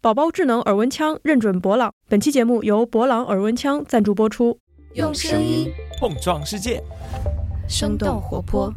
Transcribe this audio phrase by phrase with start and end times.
[0.00, 1.92] 宝宝智能耳温枪认准博朗。
[2.08, 4.56] 本期节目由博朗耳温枪赞助播出。
[4.94, 6.80] 用声音碰撞世界，
[7.68, 8.72] 生动活泼。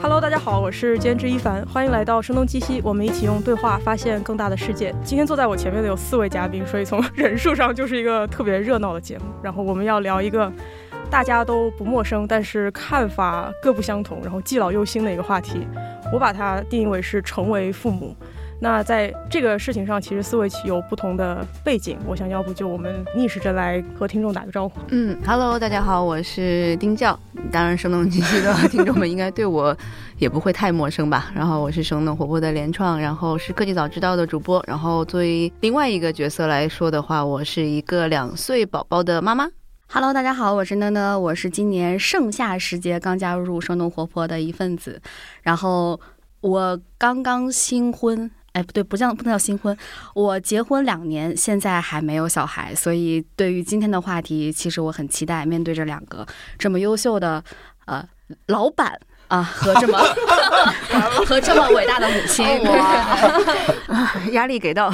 [0.00, 4.94] Hello，大家好，我是监制一凡，欢迎来到声东击西，我们一起用对话发现更大的世界。
[5.04, 9.26] 今天坐在我前面的有四位嘉宾，所以从人数上就是一个特别热闹的节目。
[9.42, 10.50] 然后我们要聊一个
[11.12, 15.68] 大家都不陌生，但是看法各不相同，然后既老又新的一个话题。
[16.10, 18.16] 我把它定义为是成为父母。
[18.58, 21.98] 那在这个事情上，其实四位有不同的背景。
[22.06, 24.80] 我想要不就我们逆时针来和听众打个招呼。
[24.88, 27.18] 嗯，Hello，大家好，我是丁教。
[27.50, 29.76] 当然，声东击西的听众们应该对我
[30.16, 31.30] 也不会太陌生吧。
[31.34, 34.64] 然后我是生动活泼的联创，然后是科技早知道的主播。
[34.66, 39.46] 然后作为另外一个角色来说的话，我是一个两岁宝宝的妈妈。
[39.94, 44.98] Hello，大家好，我是呢呢，我是今年盛夏时节刚加入生动活泼的一份子，
[45.42, 46.00] 然后
[46.40, 48.30] 我刚刚新婚。
[48.52, 49.76] 哎，不对，不叫不能叫新婚，
[50.14, 56.26] 我结婚两年，现在还没有小孩，所以对于今天的话题，其实我很期待面对着两个
[56.58, 57.44] 这么优秀的
[57.84, 58.02] 呃
[58.46, 58.98] 老板
[59.32, 59.98] 啊和这么
[61.24, 62.44] 和这么伟大的母亲，
[64.32, 64.92] 压力给到，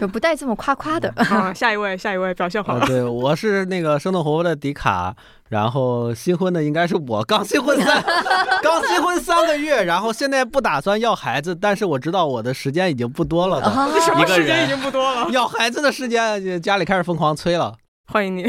[0.00, 1.12] 就不带这么夸夸的。
[1.16, 5.14] 啊，下一位，下一位，表现好啊，对，我是那个生动活泼的迪卡，
[5.50, 8.02] 然后新婚的应该是我，刚新婚三，
[8.62, 15.28] 刚新婚三个月，然后现在不打算要孩子，但是我知道我的时间已经不多了的，什么一个时间已经不多了。
[15.30, 17.74] 要孩子的时间，家里开始疯狂催了。
[18.06, 18.46] 欢迎你。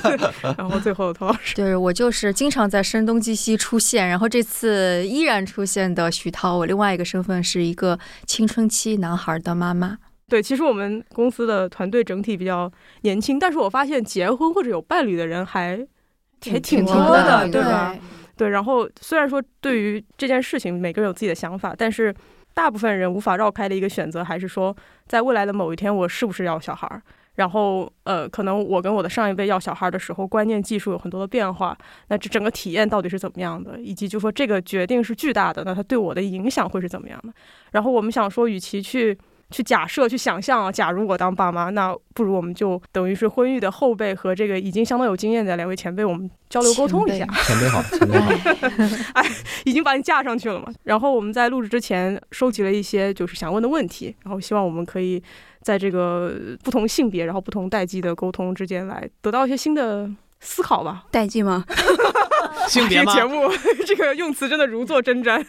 [0.58, 6.56] 然后最后陶老师，对我就是经常在声东击西出现，然后这次依然出现的徐涛。
[6.56, 9.98] 我另外一个身份是一个青春期男孩的妈妈。
[10.28, 12.70] 对，其实我们公司的团队整体比较
[13.02, 15.78] 年轻，但是我发现结婚或者有伴侣的人还
[16.44, 17.96] 还挺多多的对吧？
[18.36, 22.14] 对，然后虽然说对于这件事情每个人有自己的想法，但是
[22.52, 24.76] 大部分人无法绕开的一个选择，还是说
[25.06, 27.00] 在未来的某一天，我是不是要小孩儿？
[27.38, 31.78] 然后，呃，可能我跟我的上一辈要小孩的时候，观念、技术有很多的变化，
[32.08, 33.80] 那这整个体验到底是怎么样的？
[33.80, 37.32] 以及就说这个决定是巨大的，那它对我的影响会是怎么样的？
[37.70, 39.16] 然后我们想说，与其去
[39.52, 47.24] 去假设、去想象啊，假如我当爸妈，那不如我们就等于是婚育的后辈和这个已经相当有经验的两位前辈，我们交流沟通一下。
[47.24, 48.32] 前辈好，前辈好。
[49.14, 49.24] 哎，
[49.64, 50.66] 已经把你架上去了嘛。
[50.82, 55.22] 然后我们在录制之前收集了一些就是想问的问题，然后希望我们可以
[55.62, 56.32] 在这个
[56.62, 60.08] 不同性别、然后不同代际的沟通之间来得到一些新的
[60.40, 61.04] 思考吧。
[61.10, 61.64] 代际吗？
[62.68, 63.28] 性别吗这个？
[63.28, 63.52] 节目
[63.86, 65.44] 这个用词真的如坐针毡。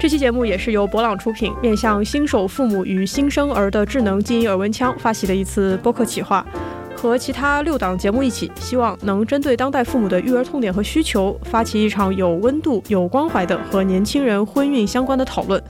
[0.00, 6.44] 这期节目也是由博朗出品，面向新手父母与新生儿的智能静音耳温枪发起的一次播客企划。
[6.94, 15.62] 和其他六档节目一起，希望能针对当代父母的育儿痛点和需求，发起一场有温度、有关怀的和年轻人婚孕相关的讨论。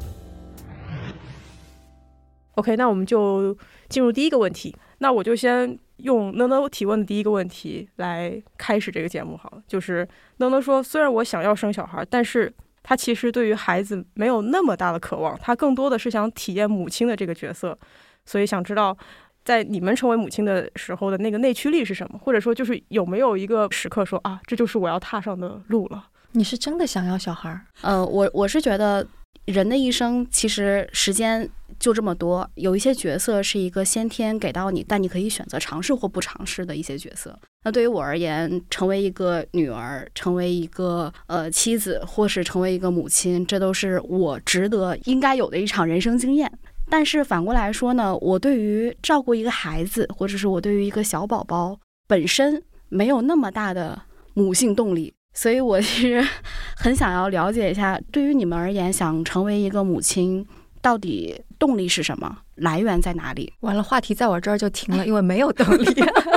[2.55, 3.57] OK，那我们就
[3.89, 4.75] 进入第一个问题。
[4.99, 9.63] 那我就先用呢呢提问的第一个问题来开始这个节目好了。
[9.67, 10.07] 就是
[10.39, 17.79] 呢呢说，虽然我想要生小孩，但是他其实对于孩子没有那么大的渴望，他更多的是想体验母亲的这个角色，
[18.25, 18.97] 所以想知道。
[19.45, 22.19] 在你们成为母亲的时候的那个内驱力是什么？
[22.19, 26.07] 或者说，就是有没有一个时刻说啊，这就是我要踏上的路了？
[26.33, 27.61] 你是真的想要小孩？
[27.83, 29.07] 呃，我我是觉得
[29.47, 37.39] 人的一生其实时间就这么多，有一些角色是一个先天给到你，但你可以选择尝试或不尝试的一些角色。
[37.65, 46.51] 那对于我而言，成为一个女儿，成为一个呃妻子，或是成为一个母亲，这都是我值得应该有的一场人生经验。
[46.89, 54.03] 但是反过来说呢，我对于照顾一个孩子，或者是我对于一个小宝宝本身没有那么大的
[54.35, 56.25] 母性动力，所以我其实
[56.77, 60.47] 很想要了解一下，对于你们而言，想成为一个母亲，
[60.81, 62.39] 到底动力是什么？
[62.55, 63.53] 来源在哪里？
[63.61, 65.85] 完了，话题在我这儿就停了， 因为没有动力，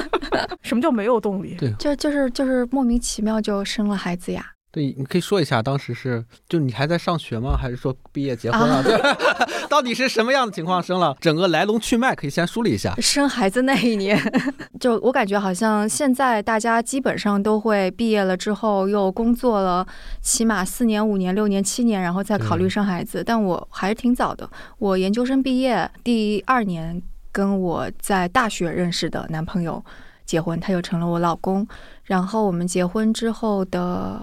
[0.63, 1.55] 什么叫没有动力？
[1.59, 4.45] 对就就是就是莫名其妙就生了孩子呀。
[4.77, 7.57] 对，你可以说一下，当时是就你还在上学吗？
[7.59, 8.83] 还是说毕业结婚了？
[8.83, 8.95] 对，
[9.67, 11.17] 到底是什么样的情况生了？
[11.19, 12.93] 整个来龙去脉可以先梳理一下。
[13.01, 14.21] 生孩子那一年，
[14.79, 19.83] 就我感觉好像现在大家基本上都会毕业了之后又工作了，
[20.21, 23.23] 起码四年、五年、六年、七年，然后再考虑生孩子。
[23.25, 24.47] 但我还是挺早的，
[24.77, 29.83] 我研究生毕业第二年，跟我在大学认识的男朋友
[30.23, 31.67] 结婚，他就成了我老公。
[32.03, 34.21] 然后我们结婚之后的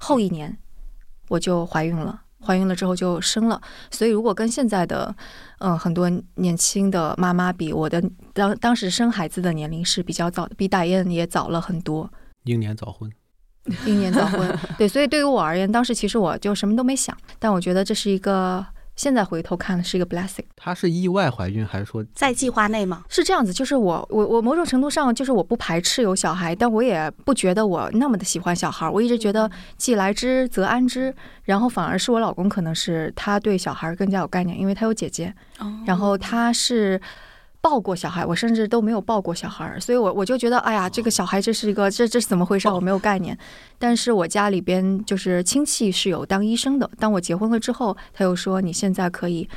[0.00, 0.58] 后一年，
[1.28, 2.22] 我就怀孕了。
[2.42, 3.60] 怀孕了之后就生了，
[3.90, 5.14] 所以如果跟现在的
[5.58, 8.02] 嗯很多年轻的妈妈比，我的
[8.32, 12.10] 当当时生孩子的年龄是比较早的，比大燕也早了很多。
[12.44, 13.12] 英年早婚，
[13.84, 14.58] 英年早婚。
[14.78, 18.66] 对，所以对于我而言，当时其实我就什么都没想，但我觉得这是一个。
[19.00, 20.44] 现在回头看是一个 blessing。
[20.54, 23.02] 她是意外怀孕还是说在计划内吗？
[23.08, 28.86] 是这样子，就是我我我某种程度上就是我不排斥有小孩，但我也不觉得我那么的喜欢小孩。
[28.86, 31.14] 我一直觉得既来之则安之，
[31.44, 35.34] 然后反而是我老公可能是他对小孩更加有概念，因为他有姐姐，
[35.86, 37.00] 然后他是。
[37.62, 42.68] 抱过小孩，我甚至都没有抱过小孩，所以我我就觉得，哎呀，这个小孩这是一个这这是怎么回事？
[42.68, 43.36] 我没有概念。
[43.78, 49.48] 但是我家里边就是亲戚是有当医生的，当我结婚了之后，他又说你现在可以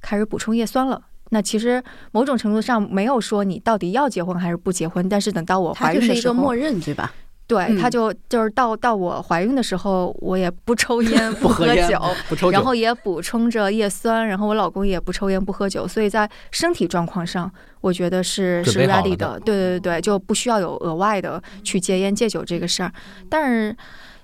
[0.00, 1.00] 开始补充叶酸了。
[1.30, 7.14] 那其实某种程度上没有说你到底要结婚还是不结婚，但是等到我怀孕的时候，是一个默认，对吧？
[7.52, 17.52] 对，他就就是到到我怀孕的时候，我也不抽 烟不喝酒，不抽酒，然后也补充着叶酸，然后我老公也不抽烟不喝酒，所以在身体状况上，
[17.82, 19.38] 我觉得是是 ready 的。
[19.40, 22.90] 对对对对，就不需要有额外的去戒烟戒酒这个事儿。
[23.28, 23.76] 但是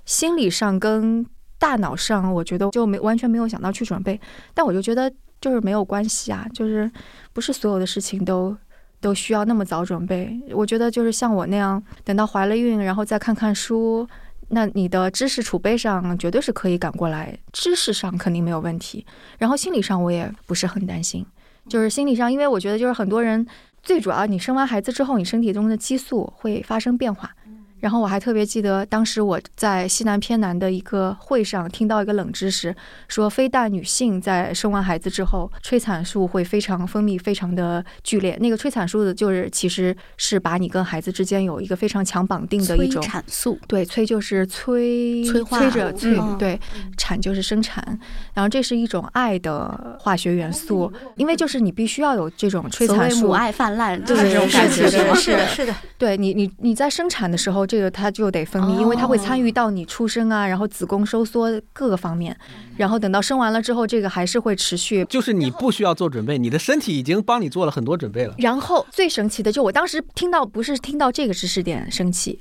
[0.07, 1.27] 心理上跟
[1.59, 4.19] 大脑上，我觉得就没完全没有想到去准备。
[4.55, 6.91] 但我就觉得就是没有关系啊，就是
[7.35, 8.57] 不是所有的事情都。
[9.01, 14.07] 都需要那么早准备，我觉得就是像我那样，等到怀了孕，然后再看看书，
[14.49, 19.07] 那你的知识储备上绝对是可以赶过来，知识上肯定没有问题。
[19.39, 21.25] 然后心理上我也不是很担心，
[21.69, 23.47] 就是心理上，因为我觉得就是很多人
[23.83, 27.31] 最主要，你生完孩子之后，你身体中的激素会发生变化。
[27.81, 32.75] 然后我还特别记得，当时我在西南偏南的一个会上听到一个冷知识，
[33.07, 38.37] 说非但女性在生完孩子之后，催产素会非常分泌，非常的剧烈。
[38.41, 43.57] 那个催产素的就是其实是把你跟孩子之间有一个非常强绑定的一种产素。
[43.69, 46.59] 对，催就是催催催着催，对，
[46.97, 47.99] 产就是生产。
[48.35, 55.75] 然后这是一种爱的化学元素，因为就是你必须要有这种催产素，母爱泛滥，就是这种感觉，是的，是的。
[55.97, 57.68] 对你，你你在生产的时候。
[57.69, 62.35] 这个它就得分泌，因为它会参与到你出生啊，然后子宫收缩各个方面，
[62.79, 65.05] 然后等到生完了之后，这个还是会持续。
[65.05, 68.35] 就是你不需要做准备，你的身体已经帮你做了很多准备了。
[68.39, 72.41] 然后最神奇的就我当时听到，不是听到这个知识点生气，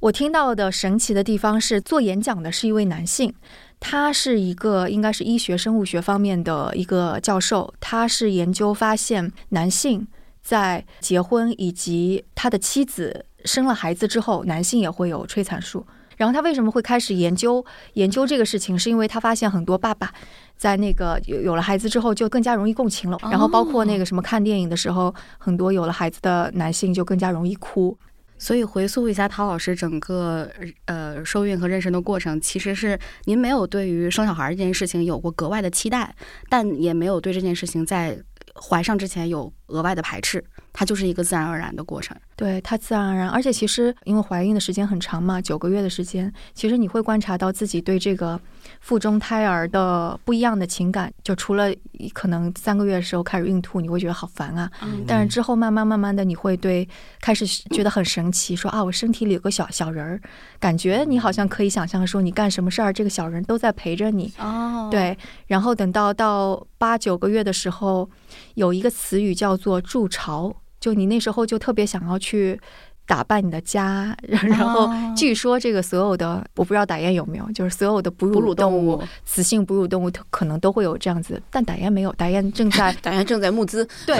[0.00, 3.32] 我听到的神奇的地方是做演讲的是一位男性，
[3.78, 10.06] 他是一个应该是医学生物学方面的一个教授，他是研究发现男性
[10.42, 13.24] 在结婚以及他的妻子。
[13.48, 15.84] 生了孩子之后，男性也会有催产素。
[16.18, 17.64] 然后他为什么会开始研究
[17.94, 18.76] 研究这个事情？
[18.76, 20.12] 是因为他发现很多爸爸
[20.56, 23.16] 在那个有有了孩子之后就更加容易共情了。
[23.30, 27.96] 然后包括那个什么看电影的时候，很多有了孩子的男性就更加容易哭。
[28.36, 30.48] 所以回溯一下陶老师整个
[30.86, 36.14] 呃受孕和妊娠的过程，其实是您没有对于生小孩这件事情有过格外的期待，
[36.48, 38.18] 但也没有对这件事情在
[38.54, 40.44] 怀上之前有额外的排斥。
[40.72, 48.40] 它就是一个自然而然的过程，对它自然而然，而且其实因为怀孕的时间很长嘛，九个月的时间，其实你会观察到自己对这个
[48.80, 51.74] 腹中胎儿的不一样的情感，就除了
[52.12, 54.70] 可能三个月的时候开始孕吐，你会觉得好烦啊，
[55.06, 56.88] 但是之后慢慢慢慢的你会对
[57.20, 60.20] 开始觉得很神奇，说啊我身体里有个小小人儿，
[60.60, 65.16] 感觉你好像可以想象说你干什么事儿，这个小人都在陪着你哦，对，
[65.48, 68.08] 然后等到到八九个月的时候，
[68.54, 70.54] 有一个词语叫做筑巢。
[70.80, 72.60] 就你那时候就特别想要去
[73.06, 84.18] 打扮你的家，然后据说这个所有的我不知道打雁有没有，就是所有的哺乳动物、雌性哺乳动物可能都会有这样子，但打雁没有，打雁正在 打雁正在募资，对，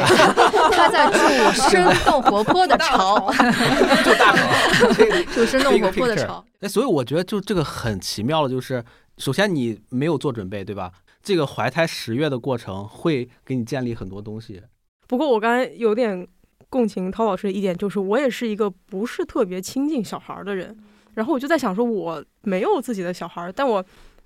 [0.72, 1.18] 它在筑
[1.68, 3.18] 生动活泼的巢，
[4.02, 4.92] 筑大巢，
[5.34, 6.42] 筑生动活泼的巢。
[6.60, 8.82] 哎，所以我觉得就这个很奇妙的，就是
[9.18, 10.90] 首先你没有做准备，对吧？
[11.22, 14.62] 这个怀胎十月的过程会给你建立很多东西。
[15.06, 16.26] 不过我刚才有点。
[16.70, 20.76] 共情涛老师的一点就是，我也是一个不是特别亲近小孩的人，
[21.14, 23.84] 然后我就在想说，我没有自己的小孩，但我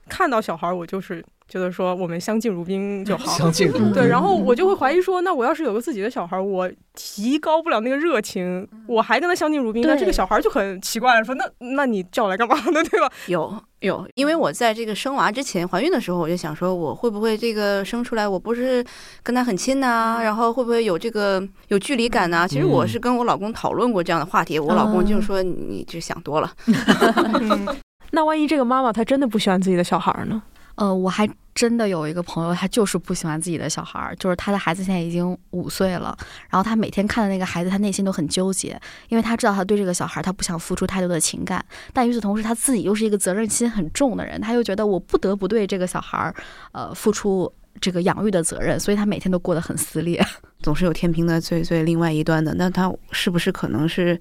[0.09, 3.27] 看到小孩，我就是觉得说，我们相敬如宾 就好。
[3.37, 3.93] 相敬如宾。
[3.93, 12.83] 对，然后我就会怀疑说，那我要是有个自己的小孩，我提高不了那个热情，我还跟他相敬如宾，那这个小孩就很奇怪了，说那那你叫我来干嘛呢？
[12.91, 13.13] 对吧？
[13.27, 13.55] 有。
[13.81, 18.83] 有，因为我在这个生娃之前，怀孕的时候，我就想说，我会不会这个生出来，我不是
[19.25, 22.47] 跟他很亲呐，然后会不会有这个有距离感呢？
[22.49, 26.51] 其实我是跟我老公讨论过这样的话题，我老公就说你就想多了。
[28.15, 30.41] 那万一这个妈妈她真的不喜欢自己的小孩呢？
[30.77, 36.17] 呃，我还真的有一个朋友，他就是不喜欢自己的小孩儿，就是他的孩子现在已经五岁了，
[36.49, 46.35] 然后他每天看的那个孩子，他内心都很纠结，因为他知道他对这个小孩他不想付出太多的情感，但与此同时他自己又是一个责任心很重的人，他又觉得我不得不对这个小孩儿，
[46.73, 50.25] 呃，付出这个养育的责任，所以他每天都过得很撕裂，
[50.63, 54.19] 总是有天平的最最另外一端的，那他是不是可能是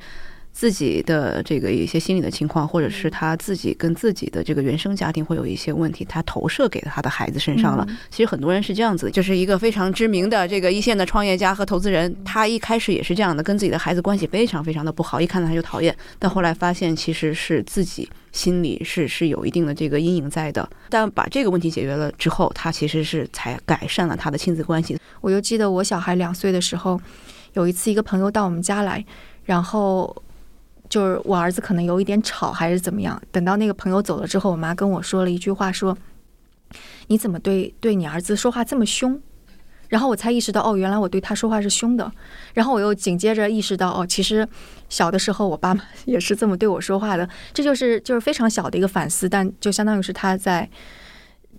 [0.53, 7.87] 自己的这个一些心理的情况，或者是他自己跟自己的这个原生家庭会有一些问题，他投射给他的孩子身上了。
[8.09, 20.69] 其实很多人是这样子，就是一个非常知名的这个一线的创业家和投资人，他一开始也是这样的，跟自己的孩子关系非常非常的不好，一看到他就讨厌，但后来发现其实是自己心里是是有一定的这个阴影在的。
[20.89, 24.97] 但把这个问题解决了之后，他其实是才改善了他的亲子关系。
[25.21, 26.99] 我就记得我小孩两岁的时候，
[27.53, 29.03] 有一次一个朋友到我们家来，
[29.45, 30.13] 然后。
[30.91, 35.97] 就是我儿子可能有一点吵还是怎么样，等到那个朋友走了之后，我妈跟我说了一句话，说
[37.07, 39.17] ：“你怎么对对你儿子说话这么凶？”
[39.87, 42.11] 然后我才意识到，哦，原来我对他说话是凶的。
[42.53, 44.45] 然后我又紧接着意识到，哦，其实
[44.89, 47.27] 小的时候我爸妈 也是这么对我说话的。
[47.53, 50.69] 这就是就是非常小的一个反思，但就相当于是他在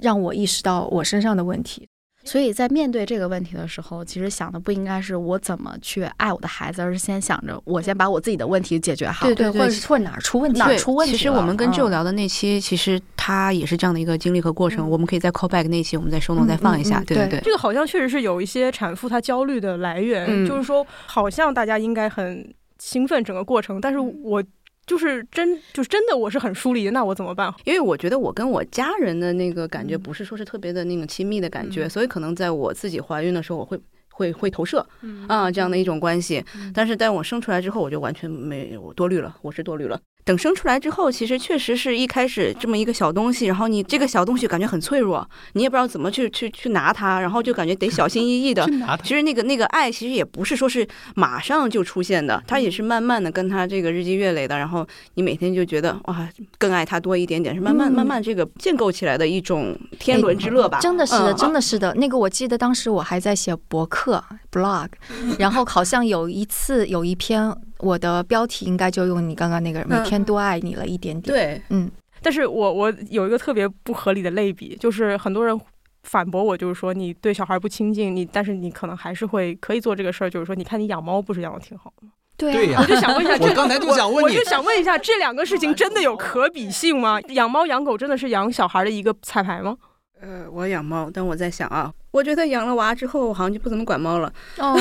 [0.00, 1.88] 让我意识到我身上的问题。
[2.24, 9.26] 所以在面对这个问题的时候，其实想的不应该是我怎么去爱我的孩子，而是先想着我先把我自己的问题解决好。
[9.26, 11.12] 对对对，或者或者哪儿出问题，哪儿出问题。
[11.12, 14.88] 其实我们跟舅聊的那期，其实他也是这样的一个经历和过程。
[14.88, 17.02] 我们可以在 call back 那期，我们再收弄再放一下。
[17.06, 24.42] 对对对，这个好像确实是有一些产妇她焦虑的来源，就是说好像大家应该很兴奋整个过程，但是我。
[24.86, 27.52] 就是真，就是真的，我是很疏离的，那我怎么办？
[27.64, 33.78] 因为我觉得我跟我家人的那个感觉不是说是特别的那种亲密的感觉，所以可能在我自己怀孕的时候，我会
[34.10, 34.84] 会会投射
[35.28, 36.44] 啊这样的一种关系。
[36.74, 40.00] 但是在我生出来之后，我就完全没我多虑了，我是多虑了。
[40.24, 48.64] 等生出来之后，其实确实是一开始这么一个小东西，然后你这个小东西感觉很脆弱，你也不知道怎么去去去拿它，然后就感觉得小心翼翼的。
[49.02, 50.86] 其实那个那个爱，其实也不是说是
[51.16, 60.78] 马上就出现的，它也是慢慢的跟他这个日积月累的，然后你每天就觉得哇，更爱他多一点点，是慢慢慢慢这个建构起来的一种天伦之乐吧。
[60.80, 61.92] 真的是的，真的是的。
[61.94, 64.88] 那个我记得当时我还在写博客 blog，
[65.38, 67.52] 然后好像有一次有一篇。
[67.82, 71.34] 我的标题应该就用你刚刚那个“每天多爱你了一点点”。
[71.36, 71.90] 对，嗯，
[72.22, 75.60] 但是我我有一个特别不合理的类比，就是很多人
[76.04, 82.12] 反驳我，就是说你对小孩不亲近，你但是你可能还是会可以做这个事儿，就是说你看你养猫不是养的挺好的吗？
[82.36, 87.20] 对呀，我就想问一下，我刚才就想问你，我就想问一下，这两个事情真的有可比性吗？
[87.28, 89.76] 养猫养狗真的是养小孩的一个彩排吗？
[90.20, 94.32] 呃，我养猫，但我在想啊，我觉得养了娃之后，我好像就不怎么管猫了。
[94.58, 94.76] 哦，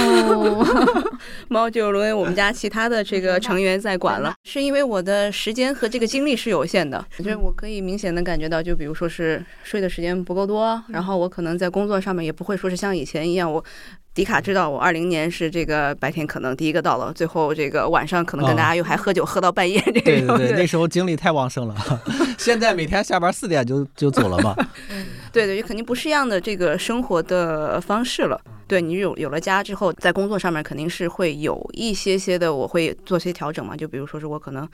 [1.49, 4.33] 猫就沦为我们家其他的这个成员在管了。
[4.43, 13.63] 是因为我的时间和这个精力是有限的，就是我可以明显的感觉到，就比如说是睡的时间不够多，然后我可能在工作上面也不会说是像以前一样我。
[14.13, 19.79] 迪卡知道我二零年是这个白天可能第一个到了，最后这个晚上可能跟大家又还喝酒喝到半夜。
[19.85, 21.73] 这对对对，那时候精力太旺盛了。
[22.37, 24.53] 现在每天下班四点就就走了嘛。
[25.31, 28.39] 对对，肯定不是一样的这个生活的方式了。
[28.67, 33.75] 对你有有了家之后，在工作上面肯定是会有一些些的，我会做些调整嘛。
[33.75, 34.67] 就比如说是我可能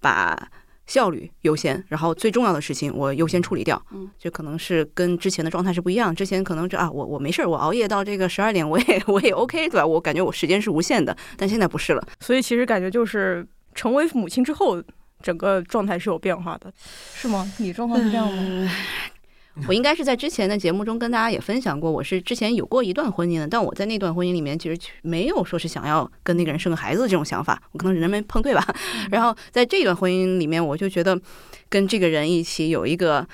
[0.00, 0.48] 把。
[0.88, 6.14] 效率优先，然后最重要的事情我优先处理掉，嗯，就可能是跟之前的状态是不一样。
[6.14, 9.84] 之前可能这啊，我我没事儿，我熬夜到这个十二点，我也我也 OK，对吧？
[9.84, 12.08] 我感觉我时间是无限的，但现在不是了。
[12.20, 13.44] 所以其实感觉就是
[13.74, 14.80] 成为母亲之后，
[15.20, 16.72] 整个状态是有变化的，
[17.12, 17.52] 是吗？
[17.58, 18.70] 你状况是这样吗？
[19.66, 28.62] 我应该是在之前的节目中跟大家也分享过，我是之前有过一段婚姻的，但我在那段婚姻里面其实没有说是想要跟那个人生个孩子这种想法，我可能人没碰对吧。
[29.10, 31.18] 然后在这段婚姻里面，我就觉得
[31.68, 33.26] 跟这个人一起有一个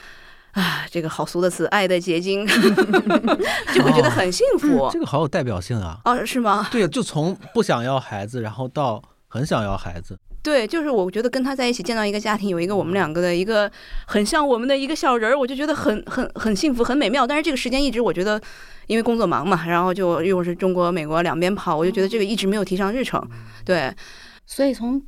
[0.52, 2.46] 啊，这个好俗的词，爱的结晶，
[3.74, 4.88] 就会觉得很幸福。
[4.92, 6.00] 这个好有代表性啊！
[6.04, 6.68] 哦，是吗？
[6.70, 10.18] 对，就从不想要孩子，然后到很想要孩子。
[10.42, 13.70] 对，就是我觉得跟他在一起见到一个家庭，有一个我们两个的一个
[14.06, 17.26] 很像我们的一个小人儿，我就觉得很很很幸福，很美妙。
[17.26, 18.40] 但是这个时间一直我觉得，
[18.88, 23.25] 因为工作忙嘛，然后就又是中国、美国两边跑，我就觉得这个一直没有提上日程。
[23.64, 23.94] 对，
[24.44, 25.00] 所以从。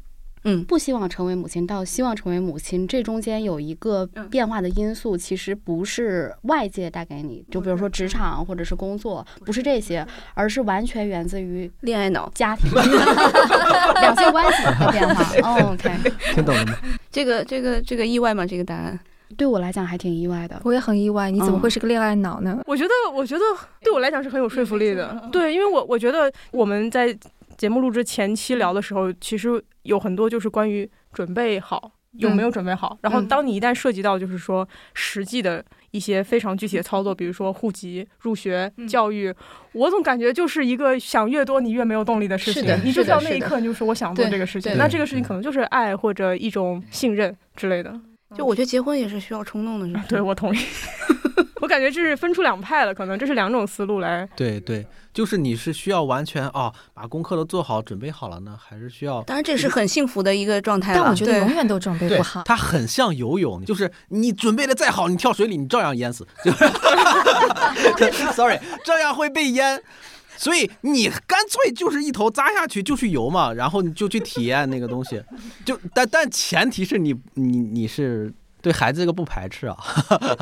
[0.44, 12.70] 嗯，不希望成为母亲到希望成为母亲，这中间有一个变化的因素，其实不是外界带给你，就比如说职场或者是工作，不是这些，而是完全源自于恋爱脑、家庭、
[14.00, 15.24] 两性关系的变化。
[15.72, 15.90] OK，
[16.34, 16.74] 听懂了吗？
[17.10, 18.46] 这个、这个、这个意外吗？
[18.46, 19.00] 这个答案
[19.38, 20.60] 对我来讲还挺意外的。
[20.64, 22.60] 我也很意外，你怎么会是个恋爱脑呢？
[22.66, 23.42] 我觉得，我觉得
[23.82, 25.26] 对我来讲是很有说服力的。
[25.32, 27.16] 对，因为我我觉得我们在。
[27.56, 32.96] 节目录制前期聊的时候，其实有很多就是关于准备好有没有准备好。
[33.02, 39.34] 然后，当你一旦涉及到就是说实际的一些非常具体的操作，比如说户籍、入学、教育，
[39.72, 42.64] 我总感觉就是一个想越多你越没有动力的事情。
[42.84, 47.92] 你就到那一刻就是我想做这个事情，那这个事情可能就是爱或者一种信任之类的。
[48.36, 50.04] 就我觉得结婚也是需要冲动的， 是吧？
[50.08, 50.58] 对，我同意。
[51.62, 54.28] 我感觉这是分出两派了，可能这是两种思路来。
[54.36, 59.22] 对对，就是你是需要完全哦，把功课都做好、准备好了呢，还是需要？
[59.22, 61.00] 当然这是很幸福的一个状态了。
[61.00, 62.42] 但我觉得对永远都准备对不好，。
[62.44, 66.26] 它很像游泳，就是你准备的再好，你跳水里你照样淹死。
[66.44, 66.58] 就是
[68.34, 69.80] Sorry，照样会被淹。
[70.36, 75.22] 所以你干脆就是一头扎下去就去游嘛，然后你就去体验那个东西，
[75.64, 79.76] 就但但前提是你你你是对孩子这个不排斥啊，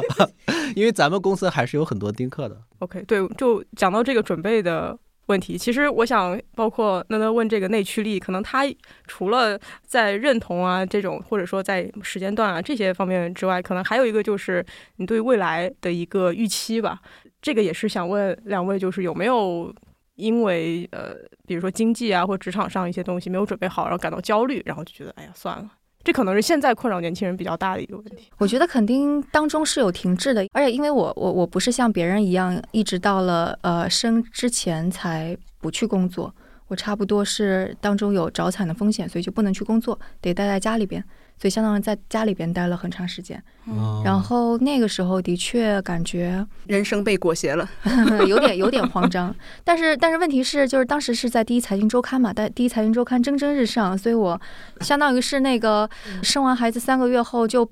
[0.76, 2.56] 因为咱们公司还是有很多丁克的。
[2.78, 8.62] OK，对，就讲到这个准备的问题，其实我想，包括那那问这个内驱力，可能他
[9.08, 14.64] 除了在认同啊这种，或者说在时间段啊这些方面之外，可能还有一个就是
[14.98, 17.00] 你对未来的一个预期吧。
[17.40, 19.74] 这个也是想问两位，就是有没有
[20.14, 21.12] 因为呃，
[21.44, 25.68] 比如说经济啊或职场上一些东西没有准备好，然后感到焦虑，然后就觉得哎呀算了。
[26.04, 28.28] 这可能是现在困扰年轻人比较大的一个问题。
[28.38, 36.34] 我觉得肯定当中是有停滞的，而且因为我我我不是像别人一样，一直到了呃生之前才不去工作，
[36.68, 41.02] 我差不多是当中有早产的风险，所以就不能去工作，得待在家里边，
[41.42, 43.42] 所以相当于在家里边待了很长时间。
[43.66, 47.68] 嗯然后那个时候的确感觉 人生被裹挟了。
[48.28, 49.34] 有点有点慌张，
[49.64, 54.40] 但是但是问题是，就是当时是在第一财经周刊嘛，但第一财经周刊蒸蒸日上，所以我
[54.80, 55.90] 相当于是那个
[56.22, 57.68] 生完孩子三个月后就。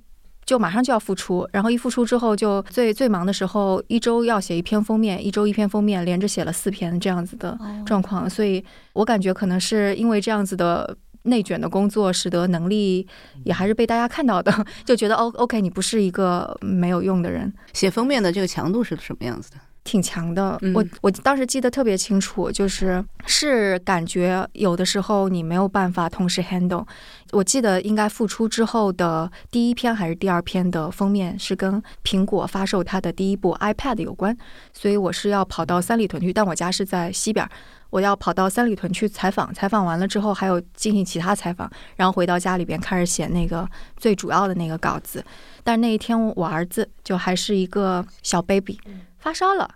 [0.47, 13.07] 就马上就要复出，然后一复出之后，就最最忙的时候，一周要写一篇封面，一周一篇封面，连着写了四篇这样子的状况，所以我感觉可能是因为这样子的内卷的工作，使得能力
[13.45, 14.53] 也还是被大家看到的，
[14.85, 19.57] 就觉得哦，OK，你不是一个没有用的人，写封面的这个强度是什么样子的？
[19.83, 20.59] 挺强的。
[20.61, 26.87] 嗯我我当时记得特别清楚，就是是感觉有的时候你没有办法同时 handle。
[27.33, 34.37] 我记得应该复出之后的第一篇还是第二篇的封面是跟苹果发售它的第一部 iPad 有关，
[34.75, 37.51] 所以我是要跑到三里屯去，但我家是在西边儿。
[37.91, 45.25] 我要跑到三里屯去采访，采访完了之后还有进行其他采访，然后回到家里边开始写那个最主要的那个稿子。
[45.63, 48.79] 但是那一天我儿子就还是一个小 baby，
[49.19, 49.69] 发烧了。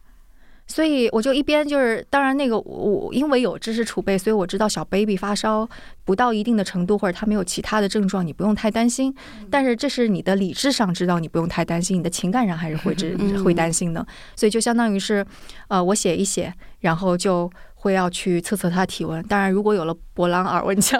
[0.66, 5.68] 所以我就一边就是，当然那个我因为有知识储备，所以我知道小 baby 发烧
[6.06, 9.14] 不到一定的程度，或者他没有其他的症状，你不用太担心。
[9.50, 14.06] 但是这是你的理智上知道你不用太担心，你的情感上还是会知嗯 会担心的。
[14.34, 15.22] 所以就相当于是，
[15.68, 16.50] 呃，我写一写，
[16.80, 17.50] 然后就
[17.84, 19.22] 会要去测测他体温。
[19.24, 20.98] 当然，如果有了博朗耳温枪，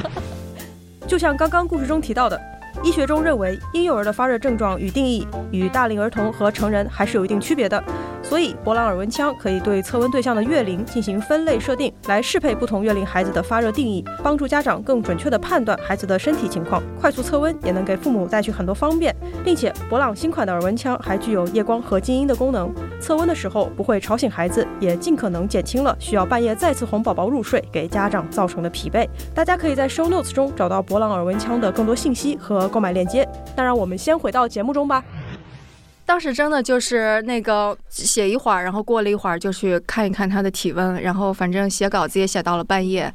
[1.08, 2.38] 就像刚刚故事中提到的，
[2.84, 7.82] 医学中认为婴幼儿的发热症状与定义与大龄儿童和成人还是有一定区别的，
[8.22, 19.14] 所以博朗耳温枪可以对测温对象的月龄进行分类设定，来适配不同月龄孩子的发热定义，帮助家长更准确地判断孩子的身体情况，快速测温也能给父母带去很多方便，
[19.44, 29.08] 并且博朗新款的耳温枪还具有夜光和静音的功能，测温的时候不会吵醒孩子，也尽可能减轻了需要半夜再次哄宝宝入睡给家长造成的疲惫。
[29.34, 33.26] 大家可以在 show notes 中找到博朗耳温枪的更多信息和购买链接。
[33.56, 35.02] 当然，我们先回到节目中吧。
[36.04, 43.12] 当时真的就是那个写一会儿，然后过了一会儿就去看一看他的体温，然后反正写稿子也写到了半夜，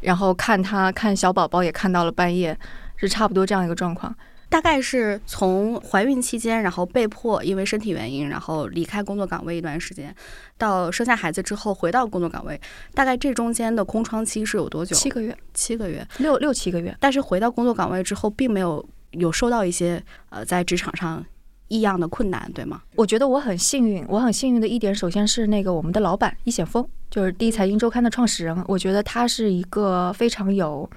[0.00, 2.58] 然后看他看小宝宝也看到了半夜，
[2.96, 4.12] 是差不多这样一个状况。
[4.54, 10.14] 大概是从怀孕期间，然后被迫因为身体原因，然后离开工作岗位一段时间，
[10.56, 12.60] 到生下孩子之后回到工作岗位，
[12.94, 14.94] 大概这中间的空窗期是有多久？
[14.94, 16.06] 七个月，七个月。
[16.18, 16.96] 六六七个月。
[17.00, 21.26] 但是回到工作岗位之后，并没有有受到一些呃在职场上
[21.66, 22.80] 异样的困难，对吗？
[22.94, 30.88] 我觉得我很幸运，我很幸运的一点，首先是那个我们的老板易险峰，就是第一财经周刊的创始人，我觉得他是一个非常有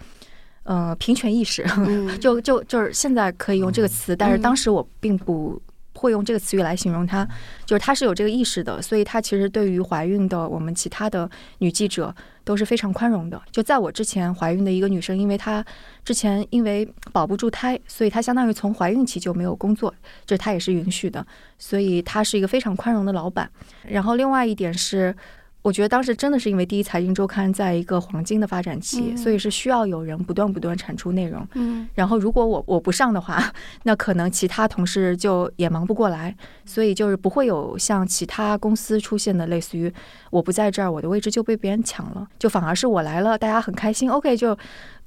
[0.67, 5.59] 呃平权意识，嗯 就就就是现在可以用这个词，但是嗯当时我并不
[5.93, 7.27] 会用这个词语来形容她，
[7.65, 11.27] 就是她是有这个意识的，所以她其实对于怀孕的我们其他的
[11.59, 13.41] 女记者都是非常宽容的。
[13.51, 15.65] 就在我之前怀孕的一个女生，因为她
[16.03, 19.91] 之前因为保不住胎，所以她相当于从怀孕期就没有工作，
[20.25, 21.25] 这她也是允许的，
[21.57, 23.49] 所以她是一个非常宽容的老板。
[23.87, 25.15] 然后另外一点是。
[25.61, 31.45] 我觉得当时真的是因为第一财经周刊在一个黄金的发展期，嗯所以是需要有人不断不断产出内容。
[31.55, 33.51] 嗯然后如果我我不上的话，
[33.83, 39.91] 那可能其他同事就也忙不过来，所以就是不会有像其他公司出现的类似于
[40.31, 44.09] 我不在这儿，我的位置就被别人抢了，就反而是我来了，大家很开心。
[44.09, 44.57] OK，就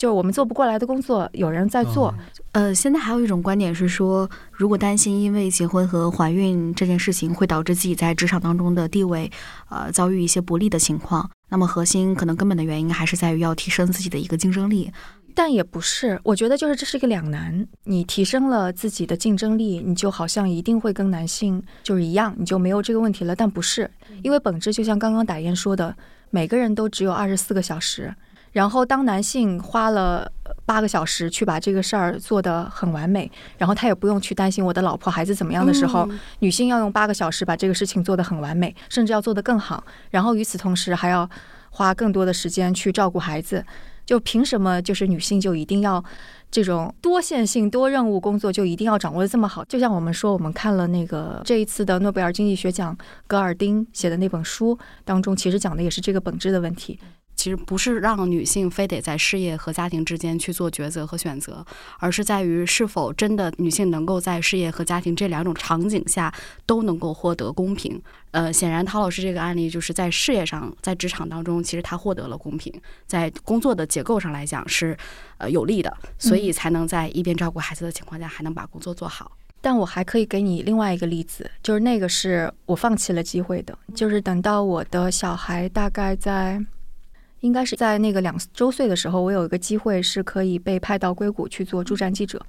[0.01, 2.15] 就是我们做不过来的工作，有人在做。
[2.53, 9.31] 呃，现在还有一种观点是说，如果担心因为结婚和怀孕这件事情会导致自己在职场当中的地位，
[9.69, 14.91] 呃，遭遇一些不利的情况，那么核心可能根本的原因还是在于要提升自己的一个竞争力。
[15.35, 17.67] 但也不是，我觉得就是这是一个两难。
[17.85, 23.37] 你提升了自己的竞争力，你就好像一定会跟男性就是一样，你就没有这个问题了。
[23.37, 23.91] 但不是，
[24.23, 25.95] 因为本质就像刚刚打燕说的，
[26.31, 28.15] 每个人都只有二十四个小时。
[28.53, 30.31] 然后当男性花了
[30.67, 36.09] 八个小时去把这个事儿做得很完美，然后他也不用去担心我的老婆孩子怎么样的时候，
[36.41, 39.85] 女性要用八个小时把这个事情做得很完美，甚至要做得更好。
[40.11, 41.29] 然后与此同时还要
[41.71, 43.65] 花更多的时间去照顾孩子。
[44.07, 46.05] 就凭什么就是女性就一定要
[46.51, 49.65] 这种多线性多任务工作就一定要掌握的这么好？
[49.67, 52.97] 就像我们说，我们看了那个这一次的诺贝尔经济学奖
[53.29, 56.99] 格尔丁写的那本书当中，其实讲的也是这个本质的问题。
[57.41, 61.65] 其实不是让女性非得在事业和家庭之间去做抉择和选择，
[61.99, 66.31] 而是在于是否真的女性能够在事业和家庭这两种场景下
[66.67, 67.99] 都能够获得公平。
[68.33, 72.71] 呃，显然陶老师这个案例就是在事业上，在职场当中，其实她获得了公平，
[73.07, 74.95] 在工作的结构上来讲是
[75.39, 79.33] 呃有利的，所以才能在一边照顾孩子的情况下，还能把工作做好。
[79.63, 86.63] 但我还可以给你另外一个例子，就是那个是我放弃了机会的，就是等到我的小孩大概在。
[87.41, 92.41] 应该是在那个两周岁的时候，我有一个机会是可以被派到硅谷去做驻站记者。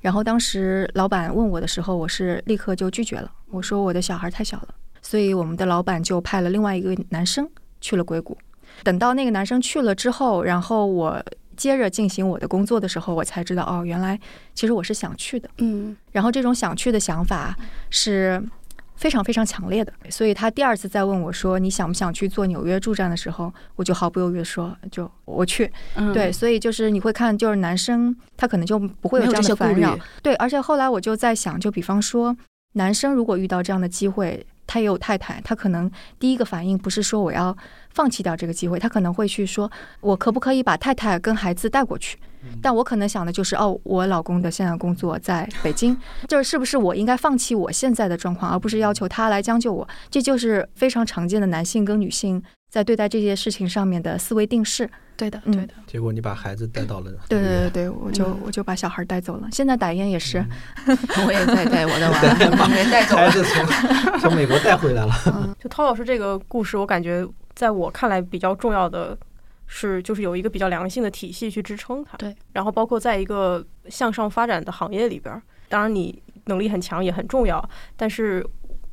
[0.00, 3.30] 然后当时老板问我的时候，我是立刻就拒绝了。
[3.50, 4.68] 我说我的小孩太小了，
[5.02, 7.46] 所以我们的老板就派了另外一个男生
[7.80, 8.36] 去了硅谷。
[8.82, 11.22] 等到那个男生去了之后，然后我
[11.56, 14.18] 接着进行我的工作的时候，我才知道哦，原来
[14.54, 15.50] 其实我是想去的。
[15.58, 17.54] 嗯，然后这种想去的想法
[17.90, 18.42] 是。
[19.00, 25.72] 非常非常强烈的，所以他第二次再问我说你想不想去做纽约驻站的时候，我就毫不犹豫说就我去。
[26.12, 29.98] 对，所以就是你会看，就是男生他可能就不会有这样的烦扰。
[30.22, 32.36] 对，而且后来我就在想，就比方说，
[32.74, 37.56] 男生如果遇到这样的机会，他也有太太，他可能第一个反应不是说我要
[37.90, 42.18] 放弃掉这个机会，他可能会去说，我可不可以把太太跟孩子带过去？
[42.62, 45.94] 但我可能想的就是，哦，我老公的现在工作在北京，
[46.26, 49.86] 就是是不是我应该放弃我现在的状况，而不是要求他来将就我？
[50.10, 54.88] 这就是非常常见的男性跟女性在对待这些事情上面的思维定式。
[55.18, 55.74] 对的，对的。
[55.86, 59.46] 结果你把孩子带到了，对对对对，我就我就把小孩带走了。
[59.52, 60.42] 现在打烟也是，
[61.26, 62.18] 我也在带我的娃，
[62.56, 65.54] 把人带走了，孩子从从美国带回来了。
[65.62, 67.22] 就涛老师这个故事，我感觉
[67.54, 69.16] 在我看来比较重要的。
[69.72, 72.16] 是，就是有一个比较良性的体系去支撑它。
[72.16, 78.44] 对，然后包括在一个向上发展的行业里边，当然你能力很强也很重要，但是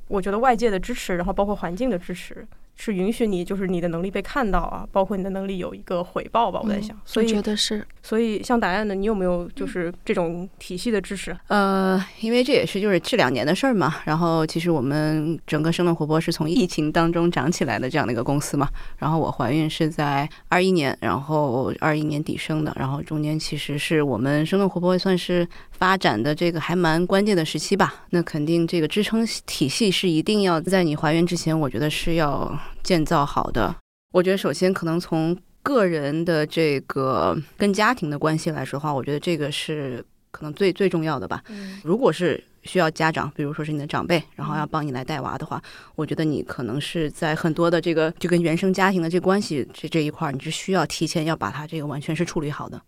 [0.08, 2.48] 我觉得外界的支持，然后包括环境的支持。
[2.78, 6.62] 是允许你，就是你的能力被看到啊，包括你的能力有一个回报吧。
[6.64, 11.36] 我在想，所以觉得是，所以像答案的，你有没有就是这种体系的支持？
[11.48, 13.96] 呃，因为这也是就是这两年的事儿嘛。
[14.06, 18.70] 然后其实我们整个生动活泼是从疫情当中长起来的这样的一个公司嘛。
[19.00, 22.72] 然后我怀孕是在二一年，然后二一年底生的。
[22.80, 28.06] 然后中间其实是我们生动活泼算是发展的这个还蛮关键的时期吧。
[28.12, 32.56] 那肯定这个支撑体系是一定要在你怀孕之前，我觉得是要。
[32.84, 33.76] 建造好的，
[34.12, 41.44] 我觉得首先可能从个人的这个跟家庭的关系来说的话，我觉得这个是可能最最重要的吧。
[41.84, 45.62] 如果是需要家长，比如说是你的长辈，然后要帮你来带娃的话，
[45.96, 52.82] 我觉得你可能是在很多的这个就跟原生家庭的这关系这这一块，你是需要提前要把它这个完全是处理好的。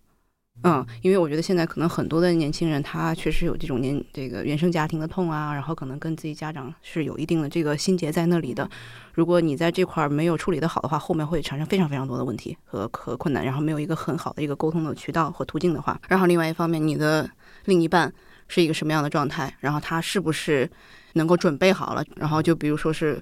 [0.63, 8.69] 嗯，因为我觉得现在可能很多的年轻人，他确实有这种年这个原生家庭的痛啊，然后可能跟自己家长是有一定的这个心结在那里的。
[9.13, 17.30] 如果你在这块儿没有处理的好的话，后面会产生非常非常多的问题和和困难，然后没有一个很好的一个沟通的渠道和途径的话，然后另外一方面，你的
[17.65, 18.12] 另一半
[18.48, 20.69] 是一个什么样的状态，然后他是不是
[21.13, 23.22] 能够准备好了，然后就比如说是。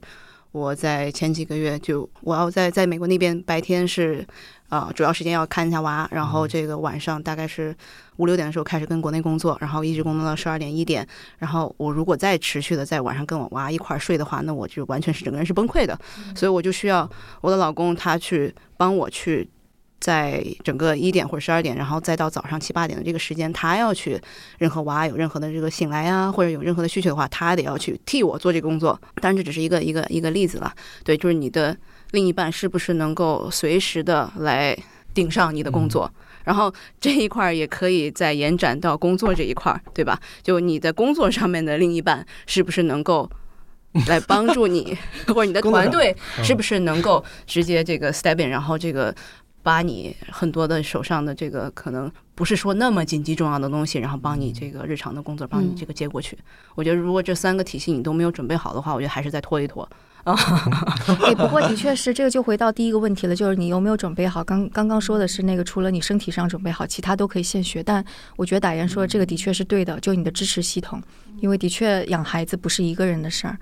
[0.51, 4.25] 我在前几个月就我要在在美国那边白天是，
[4.69, 7.75] 啊，主要时间要看一下娃，然后这个晚上大概是
[8.15, 11.07] 五六点的时候开始跟国内工作，然后一直工作到十二点一点，
[11.37, 15.99] 然后我如果再持续的在晚上跟我娃一块儿睡的话，那我就完全是整个人是崩溃的，
[16.35, 17.09] 所以我就需要
[17.41, 19.49] 我的老公他去帮我去。
[19.99, 24.19] 在整个一点或者十二点，然后再到早上七八点的这个时间，他要去
[24.59, 28.99] 任何娃有任何的这个醒来啊，或者有任何的需求的话，他得要去替我做这个工作。
[29.15, 30.71] 当然，这只是一个一个一个例子了。
[31.03, 31.75] 对，就是你的
[32.11, 34.77] 另一半是不是能够随时的来
[35.13, 36.09] 顶上你的工作？
[36.43, 40.17] 然后这一块儿也可以再延展到工作这一块儿，对吧？
[40.43, 43.29] 就你的工作上面的另一半是不是能够
[44.07, 44.95] 来帮助你，
[45.27, 49.13] 或者你的 团队是不是能够直接这个 step in，然后这个。
[49.67, 56.37] 把你很多的手上的这个可能不是说那么紧急重要的东西，然后帮你这个日常的工作帮你这个接过去。
[56.73, 59.85] 我觉得如果这三个体系你都没有准备好的话，我觉得还是再拖一拖。
[60.23, 64.41] 哎，不过的确是这个，就回到第一个问题了，就是你有没有准备好？
[64.41, 67.83] 刚刚刚说的是那个，除了你身体上准备好，其他都可以现学。
[67.83, 68.01] 但
[68.37, 71.03] 我觉得打言说这个的确是对的，就你的支持系统，
[71.41, 73.57] 因为的确养孩子不是一个人的事儿。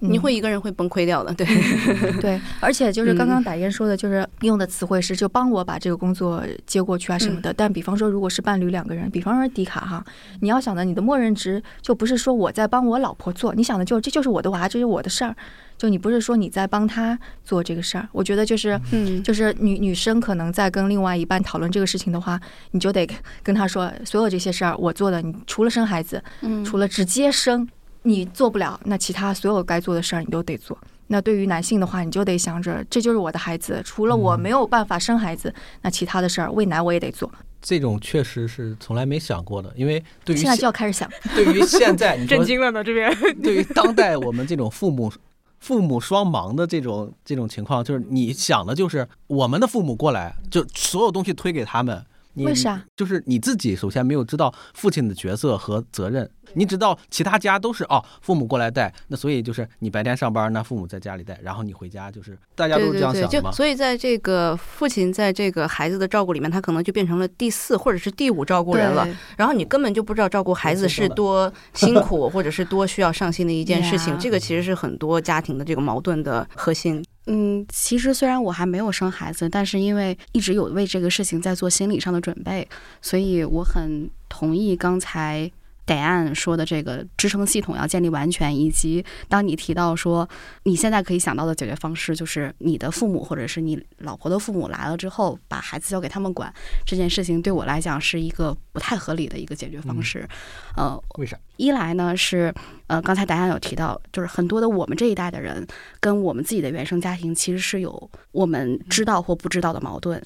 [0.00, 1.46] 你会一个人会崩溃掉的，对
[2.20, 7.52] 对，而且就是刚刚打烟说的，就是用的词汇是就帮我把这个工作接过去啊什么的。
[7.52, 10.04] 但比方说，如果是伴侣两个人，比方说迪卡哈，
[10.40, 15.34] 你要想的你的默认值就不是说我在帮我老婆做，你想的就这就是我的娃，这是我的事儿，
[15.78, 18.06] 就你不是说你在帮他做这个事儿。
[18.12, 22.38] 我觉得就是，嗯，就是女女生可能在跟另外一半讨论这个事情的话，
[22.72, 23.08] 你就得
[23.42, 27.66] 跟他说，所有这些事儿我做的，你除了生孩子，嗯，除了直接生。
[28.06, 30.78] 你做不了，那其他所有该做的事儿你都得做。
[31.08, 37.28] 那对于男性的话，你就得想着，这就是我的孩子，除了我没有办法生孩子，那其他的事儿喂奶我也得做。
[37.60, 41.10] 这种确实是从来没想过的，因为对于现在就要开始想。
[41.34, 43.12] 对于现在，震惊了呢这边。
[43.42, 45.12] 对于当代我们这种父母
[45.58, 52.04] 父母双忙的这种这种情况，就是你想的就是我们的父母过来，就所有东西推给他们。
[52.44, 52.84] 为啥？
[52.94, 56.28] 就是你自己首先没有知道父亲的角色和责任。
[56.54, 69.06] 你知道其他家都是哦，父母过来带，那所以就是你白天上班，那父母在家里带，然后你回家就是大家都是这样想的所以在这个父亲在这个孩子的照顾里面，他可能就变成了第四或者是第五照顾人了。
[69.36, 74.16] 然后你根本就不知道照顾孩子是多辛苦，或者是多需要上心的一件事情。
[74.20, 77.04] 这个其实是很多家庭的这个矛盾的核心。
[77.26, 82.68] 嗯，其实虽然我还没有生孩子，但是因为一直有为这个事情在做心理上的准备，
[83.02, 85.50] 所以我很同意刚才。
[85.86, 90.28] 答案说的这个支撑系统要建立完全，以及当你提到说
[90.64, 96.52] 你现在可以想到的解决方式，就是你的父母或者是你老婆的父母来了之后，把孩子交给他们管
[96.84, 100.28] 这件事情，对我来讲是一个不太合理的一个解决方式。
[100.76, 101.38] 呃，为啥？
[101.56, 102.52] 一来呢是
[102.88, 105.66] 呃，刚才答案有提到，就是很多的我们这一代的人
[106.00, 110.20] 跟我们自己的原生家庭其实是有我们知道或不知道的矛盾。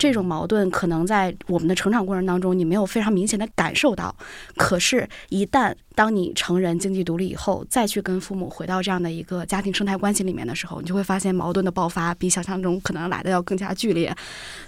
[0.00, 4.16] 这种矛盾可能在我们的成长过程当中，你没有非常明显的感受到。
[4.56, 14.10] 可是，一旦当你成人、经济独立以后，再去跟父母回到这样的一个家庭生态关系里面的时候，你就会发现矛盾的爆发比想象中可能来的要更加剧烈。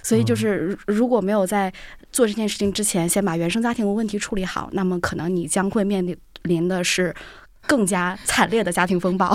[0.02, 1.72] 所以，就是如果没有在
[2.12, 6.06] 做这件事情之前，先把原生家庭的问题处理好，那么可能你将会面
[6.42, 7.14] 临的是。
[7.72, 9.34] 更加惨烈的家庭风暴，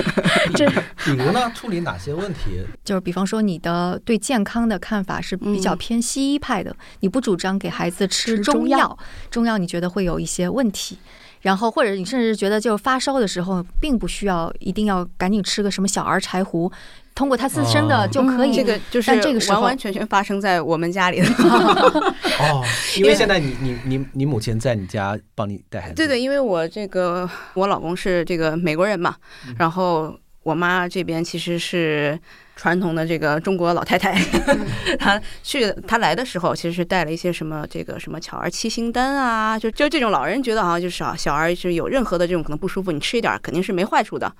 [0.56, 0.66] 这
[1.04, 1.52] 比如呢？
[1.54, 2.62] 处理哪些问题？
[2.82, 8.98] 就是比方说，你的对健康的看法是比较偏西医派的，你不主张给孩子吃中药，
[9.30, 10.96] 中药你觉得会有一些问题。
[11.42, 16.72] 然后或者你甚至觉得，就是发烧的时候，并不需要一定要赶紧吃个什么小儿柴胡。
[17.14, 19.12] 通过他自身的就可以，这个就是
[19.52, 21.26] 完完全全发生在我们家里的。
[22.40, 22.64] 哦，
[22.96, 25.94] 因为现在你你你你母亲在你家帮你带孩子。
[25.94, 29.14] 对对，因为我这个我老公是这个美国人嘛，
[29.58, 32.18] 然后我妈这边其实是
[32.56, 34.12] 传统的这个中国老太太。
[34.98, 44.34] 她去她来的时候，其实是带了一些什么这个什么巧儿七星丹啊，就就这种老人觉得好像就是啊，小儿是有任何的这种可能不舒服，你吃一点肯定是没坏处的。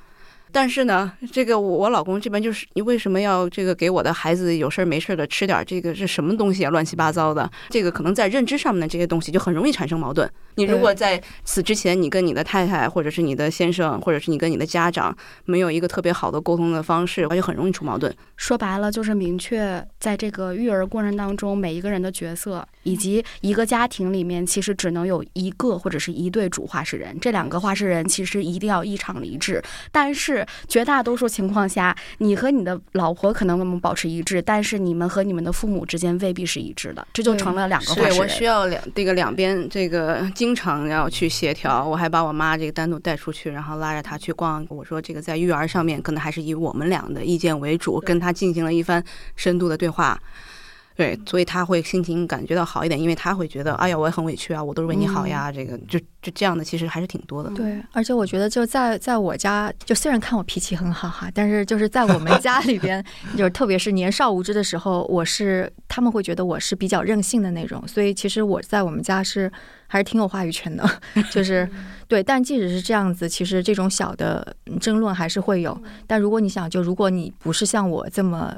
[0.54, 6.70] 但是呢，这个我老公这边就是你为什么要这个给我的孩子有事儿没事儿的吃点这个是什么东西啊？
[6.70, 10.30] 乱七八糟的，这个可能在认知上面的这些东西就很容易产生矛盾。
[10.54, 15.12] 你如果在此之前，你跟你的太太或者是你的先生，或者是你跟你的家长
[15.44, 18.14] 没有一个特别好的沟通的方式，而且很容易出矛盾。
[18.36, 30.46] 说白了就是明确在这个育儿过程当中每一个人的角色，以及一个家庭里面其实只能有一个或者是一对主话事人，这两个话事人其实一定要异常一致，但是。
[30.68, 37.94] 绝大多数情况下，你和你的老婆可能我们保持一致，但是你们和你们的父母之间未必是一致的，这就成了两个。
[37.94, 41.86] 对我需要两这个两边这个经常要去协调。
[41.86, 44.66] 我还把我妈这个单独带出去，然后拉着她去逛。
[44.68, 49.02] 我说这个在育儿上面，可能还是以我们俩的意见为主，跟她进行了一番
[49.36, 50.20] 深度的对话。
[50.96, 57.50] 对，所以他会心情感觉到好一点，因为他会觉得，哎呀，我也很委屈啊，我都是为你好呀，这个就就这样的，其实还是挺多的。
[57.50, 63.04] 对，而且我觉得就在在我家，就虽然看我脾气很好哈，但是就是在我们 家里边，
[63.36, 69.50] 就是特别是年少无知的时候，我是他们会觉得我是比较任性的那种，所以其实我在我们家是
[69.88, 70.88] 还是挺有话语权的，
[71.32, 71.68] 就是
[72.06, 72.22] 对。
[72.22, 75.76] 但即使是这样子，其实这种小的争论还是会有。
[76.06, 78.56] 但如果你想，就如果你不是像我这么。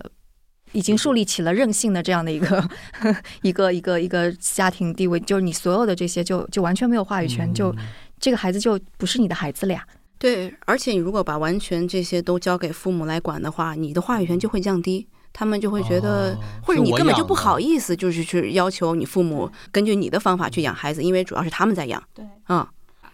[0.72, 2.68] 已经树立起了任性的这样的一个
[3.42, 7.74] 一个一个一个家庭地位，就是你所有的这些就就完全没有话语权，就
[8.18, 9.86] 这个孩子就不是你的孩子了呀。
[10.18, 15.06] 对，而且你如果把完全这些都交给父母来管的话，你的话语权就会降低。
[15.38, 22.02] 他们就会觉得，哦或者你根本就不好意思，就是去要求你父母根据你的方法去养孩子，因为主要是他们在养。
[22.14, 22.66] 对，嗯，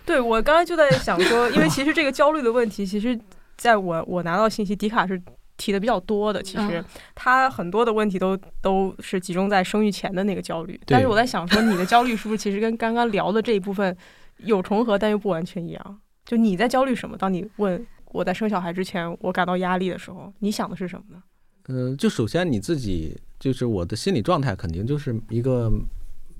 [0.07, 3.19] 对我刚才就在想说，因为其实这个焦虑的问题，其实
[3.57, 5.21] 在我我拿到信息，迪卡是
[5.57, 6.43] 提的比较多的。
[6.43, 6.85] 其实嗯
[7.15, 10.81] 他很多的问题都都是集中在生育前的那个焦虑。
[10.87, 13.97] 但是我在想说，你的焦虑是不是其实跟刚刚聊的这一部分
[14.39, 16.01] 有重合，但又不完全一样？
[16.25, 17.17] 就你在焦虑什么？
[17.17, 21.23] 当你问我在生小孩之前我感到压力的时候，你想的是什么呢？
[21.69, 25.73] 嗯，就首先你自己就是我的心理状态，肯定就是一个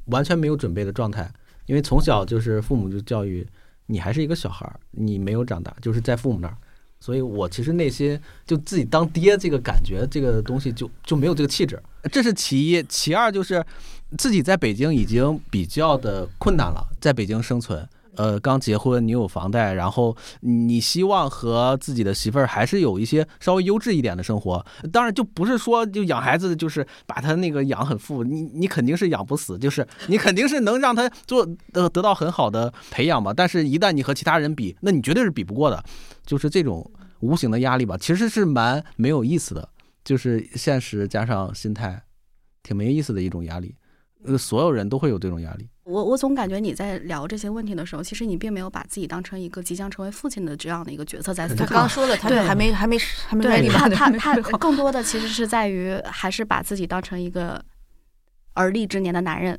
[0.07, 1.31] 完全没有准备的状态，
[1.67, 3.47] 因为从小就是父母就教育
[3.87, 6.57] 你还是一个小孩儿，你没有长大，就是在父母那儿，
[7.03, 13.65] 所以我其实内心就自己当爹这个感觉，这个东西就就没有这个气质，这是其一，其二就是
[14.17, 17.85] 自己在北京已经比较的困难了，在北京生存。
[18.17, 24.65] 呃，刚结婚，你有房贷，然后你希望和自己的媳妇儿还是有一些稍微优质一点的生活。
[24.93, 33.33] 当然，就不是说就养孩子就是把他那个养很富，你你肯定是养不死，就是你肯定是能让他做得得到很好的培养吧。
[33.35, 35.83] 但是，一旦你和其他人比，那你绝对是比不过的。
[36.27, 36.89] 就是这种
[37.21, 39.69] 无形的压力吧，其实是蛮没有意思的，
[40.05, 42.03] 就是现实加上心态，
[42.63, 43.75] 挺没意思的一种压力。
[44.25, 45.69] 呃，所有人都会有这种压力。
[45.85, 51.89] 我我总感觉你在聊这些问题的时候，其实你并没有把自己当成一个即将成为父亲的这样的一个角色在思考他刚刚。
[51.89, 57.61] 说了，他对还没还没还没对他 他他更多的其实是在于，还是把自己当成一个
[58.55, 59.59] 而立之年的男人。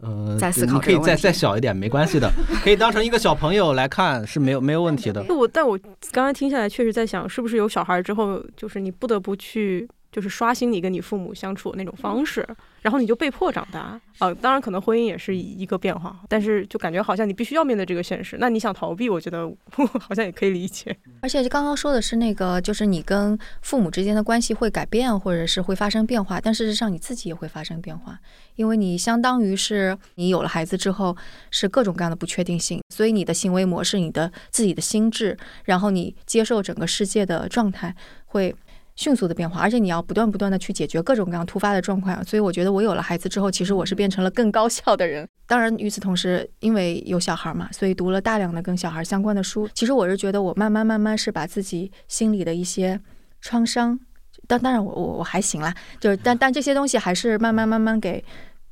[0.00, 2.28] 呃，在思考可以再这个问题再小一点，没关系的，
[2.62, 5.24] 可以当成一个小朋友来看，是没有没有问题的。
[5.28, 5.78] 我但我
[6.10, 12.44] 刚刚听下来，确实在想，是不是有小孩之后，就是你不得不去，就是刷新你跟你父母相处的那种方式，
[12.82, 13.98] 然后你就被迫长大。
[14.18, 18.36] 呃，当然可能婚姻也是一个变化，但是就感觉好像你必须要面对这个现实。
[18.38, 19.50] 那你想逃避，我觉得
[19.98, 20.96] 好像也可以理解。
[21.22, 28.18] 而且就刚刚说的是那个，就是你跟父母之间的关系会改变，或者是会发生变化，但事实上你自己也会发生变化，
[28.54, 31.16] 因为你相当于是你有了孩子之后，
[31.50, 37.94] 是各种各样的不确定性，所以你的行为模式、你的自己的心智，然后你接受整个世界的状态
[38.26, 38.54] 会。
[38.94, 45.26] 迅速的变化，而且你要不断不断的去解决各种各样突发的状况，所以我觉得我有了孩子之后，其实我是变成了更高效的人。
[45.46, 49.68] 当然，与此同时，因为有小孩嘛，所以读了大量的跟小孩相关的书。
[49.74, 53.00] 其实我是觉得，我慢慢慢慢是把自己心里的一些
[53.40, 53.98] 创伤，
[54.46, 58.24] 当当然我我我还行啦，就是但但这些东西还是慢慢慢慢给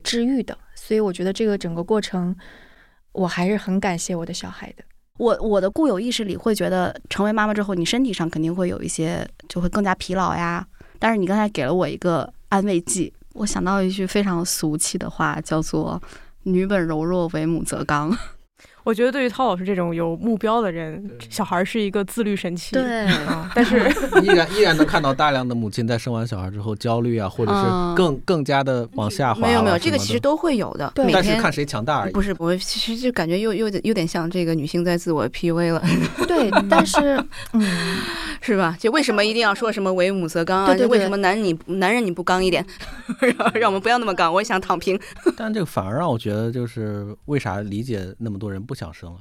[0.03, 0.57] 治愈的。
[0.75, 2.35] 所以我觉得这个整个过程，
[3.13, 4.85] 我还是很感谢我的小孩的。
[5.21, 10.67] 我我的固有意识里会觉得，成为妈妈之后，你身体上肯定会有一些，就会更加疲劳呀。
[10.99, 16.03] 但是你刚才给了我一个安慰剂，我想到一句非常俗气的话，叫做
[16.45, 18.17] “女本柔弱，为母则刚
[18.85, 22.75] 我觉得对于涛老师这种有目标的人，小孩是一个自律神器。
[22.75, 23.79] 对啊，但是
[24.23, 29.33] 依然依然能看到大量的母亲在生完小孩之后焦虑啊，或者嗯是更更加的往下”。
[29.35, 29.47] 滑啊。
[29.49, 30.91] 没有没有，这个其实都会有的。
[30.95, 32.13] 对每天但是看谁强大而已。
[32.13, 35.83] 不是，我其实就感觉又又有点像这个女性在自我 PUA 了，
[36.27, 37.63] 对，但是 嗯，
[38.41, 38.77] 是吧？
[38.81, 40.67] 就为什么一定要说什么为母则刚啊？
[40.69, 42.65] 对对对为什么男你男人你不刚一点？
[43.21, 44.99] 让让我们不要那么刚，我也想躺平。
[45.37, 49.19] 但这个反而让我觉得，就是为啥理解那么多人不想生了，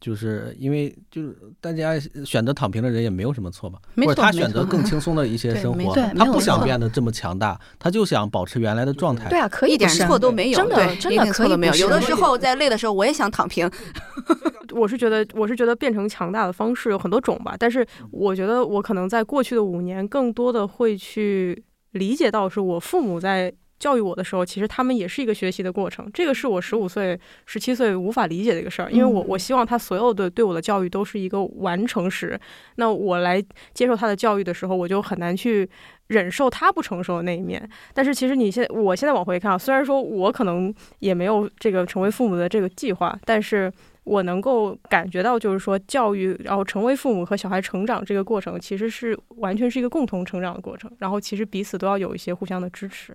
[0.00, 9.28] 就是因为就是大家选择躺平的人也没有什么错吧，或者他选择更轻松的一些生活，他不想变得这么强大，他就想保持原来的状态。
[9.28, 11.74] 对啊，可以一点错都没有，真的真的可以点错都没有。
[11.74, 13.68] 有的时候在累的时候，我也想躺平。
[14.72, 26.10] 我是觉得，我是觉得变成强大的方式有很多种吧，但是我觉得我可能在过去的五年，更多的会去理解到，是我父母在教育我的时候，其实他们也是一个学习的过程。
[26.12, 32.38] 这个是我十五岁、十七岁无法理解的一个事儿，因为我我希望他所有的对我的教育都是一个完成时，
[32.76, 33.42] 那我来
[33.74, 35.68] 接受他的教育的时候，我就很难去
[36.08, 37.68] 忍受他不成熟的那一面。
[37.92, 43.70] 但是其实你现我现在往回看啊，虽然说我可能也没有这个成为父母的这个计划，但是
[44.04, 50.90] 我能够感觉到，就是说教育，然后成为父母和小孩成长这个过程，其实是完全是一个共同成长的过程。
[50.98, 53.14] 然后其实彼此都要有一些互相的支持。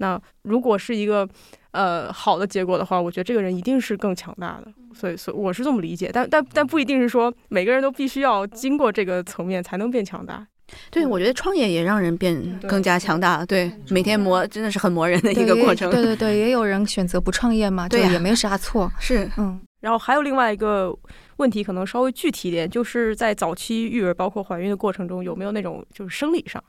[0.00, 1.28] 那如果是一个
[1.72, 4.72] 呃好的结果的话，我觉得这个人一定是更强大的。
[4.94, 10.44] 所以，所以我是这么理解，但但但不一定是说每个人都必须要经过这个层面才能变强大。
[10.90, 13.44] 对，我觉得创业也让人变更加强大。
[13.44, 15.90] 对，每天磨真的是很磨人的一个过程。
[15.90, 18.90] 对对对，也有人选择不创业嘛，对也没啥错。
[18.98, 20.96] 是，嗯，然后还有另外一个
[21.36, 26.62] 问题，可能稍微具体一点，就是在早期育儿，包括怀孕的过程中，有没有那种就是生理上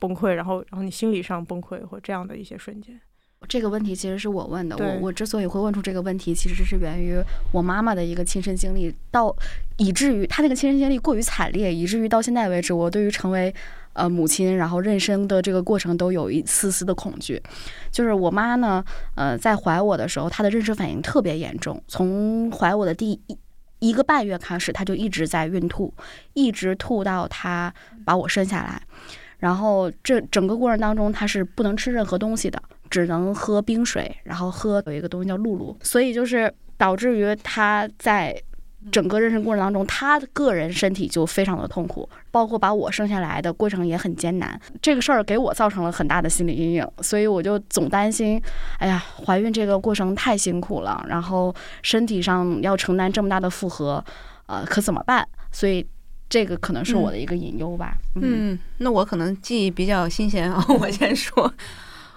[0.00, 3.00] 崩溃，然后然后你心理上崩溃或这样的一些瞬间？
[3.48, 4.76] 这个问题其实是我问的。
[4.76, 7.16] 我我之所以会问出这个问题，其实是源于
[7.52, 9.34] 我妈妈的一个亲身经历，到
[9.78, 13.52] 以至于她那个亲身经历过于惨烈，以至于到现在为止，我对于成为
[13.94, 17.42] 呃母亲，然后妊娠的这个过程都有一丝丝的恐惧。
[17.90, 23.38] 就是我妈呢，呃，在怀我的时候，她的妊娠反应特别严重，从怀我的第一
[23.78, 25.94] 一个半月开始，她就一直在孕吐，
[26.34, 27.72] 一直吐到她
[28.04, 28.82] 把我生下来。
[29.40, 38.40] 然后这整个过程当中，她是不能吃任何东西的，只能喝冰水，然后喝有一个东西叫露露，所以就是导致于她在
[38.90, 44.58] 整个妊娠过程当中，她个人身体就非常的痛苦，包括把我生下来的过程也很艰难。
[44.80, 48.40] 这个事儿给我造成了很大的心理阴影，所以我就总担心，
[48.78, 54.02] 哎呀，怀孕这个过程太辛苦了，然后身体上要承担这么大的负荷，
[54.46, 55.28] 呃，可怎么办？
[55.52, 55.86] 所以
[56.30, 57.94] 这个可能是我的一个隐忧吧。
[58.14, 61.52] 嗯，那我可能记忆比较新鲜啊， 我先说，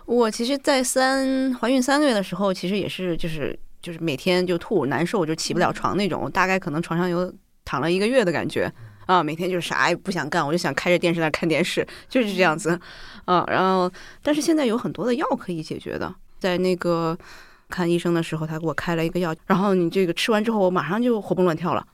[0.06, 7.34] 我其实，在三怀孕三个月的时候，其实也是就是就是每天就吐难受，就起不了床那种，我大概可能床上有
[7.66, 8.72] 躺了一个月的感觉。
[9.06, 12.80] 啊，每天就是啥也不想干，我就想开着电视在看电视， 就是这样子。
[13.26, 13.44] 啊。
[13.48, 13.92] 然后，
[14.22, 17.18] 但是现在有很多的药可以解决的，在那个
[17.68, 21.86] 看医生的时候，他给我开了一个药，然后你这个吃完之后，我马上就活蹦乱跳了。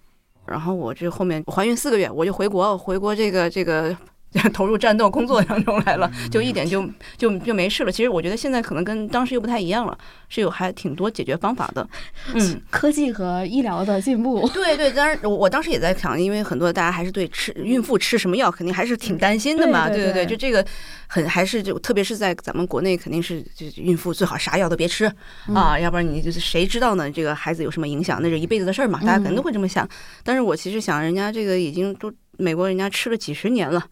[0.49, 3.95] 然后我这后面怀孕四个月，我就回国，回国这个这个
[4.53, 7.91] 投入战斗工作当中来了，就一点就就就没事了。
[7.91, 9.97] 其实我觉得现在可能跟当时又不太一样了，
[10.29, 11.87] 是有还挺多解决方法的。
[12.35, 19.87] 嗯，科技和医疗的进步，对对，当然我我当时也在想，因为很多大家还是对吃孕妇吃什么药肯定还是挺担心的嘛。
[19.87, 20.63] 对对对对就这个
[21.07, 25.11] 很还是就特别是在咱们国内，肯定是就孕妇最好啥药都别吃
[25.55, 27.09] 啊，要不然你就是谁知道呢？
[27.09, 29.89] 这个孩子有什么影响，那是一辈子的事儿嘛，大家可能都会这么想。
[30.23, 33.83] 但是我其实想，人家这个已经都美国人家吃了几十年了。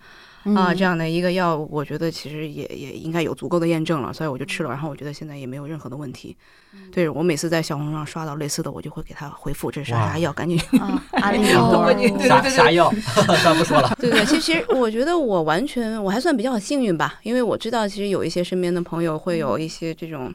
[0.55, 4.69] 啊，这样的一个药，我觉得其实也也应该有足够的验证了，所以我就吃了。
[4.69, 6.35] 然后我觉得现在也没有任何的问题。
[6.91, 12.93] 对我每次在小红书上刷到类似的，我就会给他回复这是啥啥药，赶紧啊，阿里 然后都问你对啥啥药，
[13.43, 13.95] 咱不说了。
[13.99, 20.33] 对对，其实其实我觉得我完全我还算比较幸运吧，因为我知道其实有一些身边的朋友会有一些这种。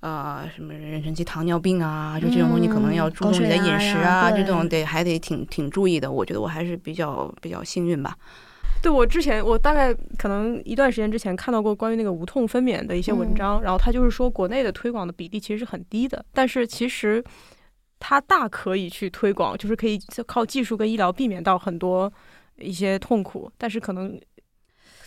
[0.00, 6.12] 呃，什么妊娠期糖尿病啊，就这种东西可能要注重你的饮食啊，这种得还得挺挺注意的。
[6.12, 8.14] 我觉得我还是比较比较幸运吧。
[8.84, 17.24] 对我之前，我大概可能一段时间之前看到过关于那个无痛分娩的一些文章，然后他就是说国内的推广的比例其实是很低的，但是其实
[17.98, 22.12] 它大可以去推广，就是可以靠技术跟医疗避免到很多
[22.58, 24.20] 一些痛苦，但是可能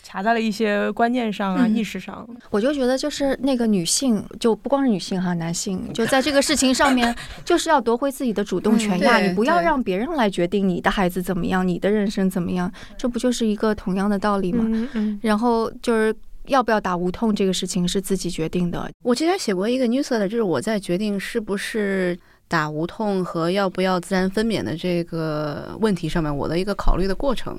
[0.08, 2.26] 卡在了一些观念上啊、嗯意识上。
[2.48, 9.18] 我就觉得就是那个女性，就不光是女性哈，男性就在这个事情上面，就是要夺回自己的主动权呀！
[9.18, 14.64] 嗯你不要让别人来决定你的孩子怎么样，你的人生怎么样，这不就是一个同样的道理吗？
[14.66, 16.14] 嗯嗯，然后就是
[16.46, 27.58] 要不要打无痛这个事情是自己决定的，我之前写过一个 newsletter，就是我在决定是不是打无痛和要不要自然分娩的这个问题上面，我的一个考虑的过程。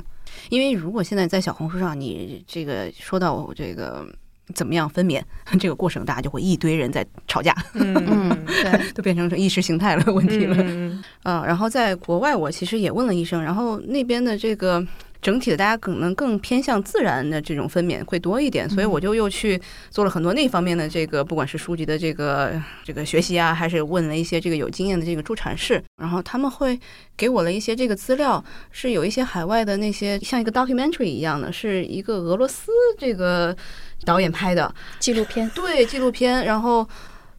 [0.49, 4.07] 因为如果现在在小红书上，你这个说到我这个
[4.55, 5.21] 怎么样分娩
[5.59, 10.55] 这个过程，大家就会一堆人在吵架，嗯 嗯，对，都变成意识形态了问题了。
[10.59, 14.85] 嗯啊，然后在国外，我其实也问了医生，然后那边的这个
[15.21, 19.59] 整体的大家可能更偏向自然的这种分娩会多一点，所以我就又去
[19.89, 26.79] 做了很多那方面的这个，不管是书籍的这个这个学习啊，还是问了一些这个有经验的这个助产士，然后他们会
[27.17, 33.55] 给我了一些这个资料，是有一些海外的那些像一个 documentary 一样的，是一个俄罗斯这个
[34.05, 36.87] 导演拍的，纪录片，对纪录片，然后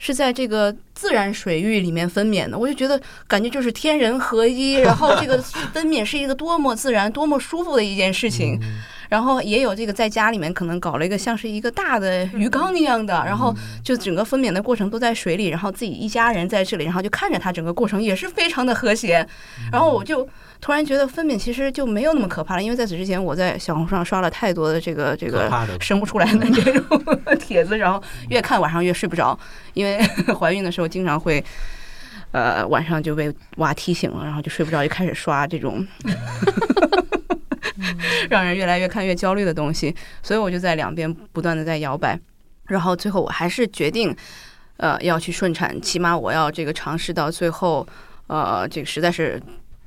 [0.01, 5.37] 是在这个自然水域里面分娩的，我就觉得感觉就是天人合一，然后这个
[5.73, 8.59] 分娩是一个多么自然、多么舒服的一件事情。
[9.11, 13.55] 然后也有这个在家里面可能搞了一个像是一个大的鱼缸一样的，然后
[13.85, 19.27] 就整个分娩的过程都在水里，然后自己一家人在这里，然后就看着它整个过程也是非常的和谐。
[19.73, 20.27] 然后我就
[20.61, 25.51] 突然觉得分娩其实就没有那么可怕了，因为在此之前我在小红书上刷了太多的这个这个
[25.81, 27.03] 生不出来的 这种
[27.39, 29.37] 帖子，然后越看晚上越睡不着，
[29.75, 29.99] 因为
[30.39, 31.45] 怀孕的时候经常会。
[32.33, 35.85] 呃，晚上就被娃踢醒了，然后就睡不着，就开始刷这种
[38.29, 42.19] 让人越来越看越焦虑的东西，所以我就在两边不断的在摇摆，
[42.67, 44.15] 然后最后我还是决定，
[44.77, 47.87] 呃，要去顺产，起码我要这个尝试到最后，
[48.27, 49.41] 呃，这个实在是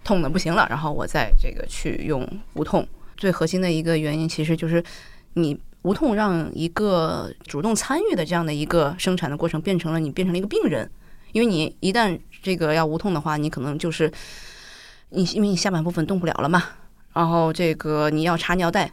[0.03, 2.87] 痛的不行了，然后我再这个去用无痛。
[3.15, 4.83] 最核心的一个原因其实就是
[5.35, 10.89] 你无痛让一个主动参与的这样的一个生产的过程变成了你变成了一个病人，
[11.31, 14.11] 因为你一旦这个要无痛的话，你可能就是
[15.09, 16.63] 你因为你下半部分动不了了嘛，
[17.13, 18.91] 然后这个你要插尿袋，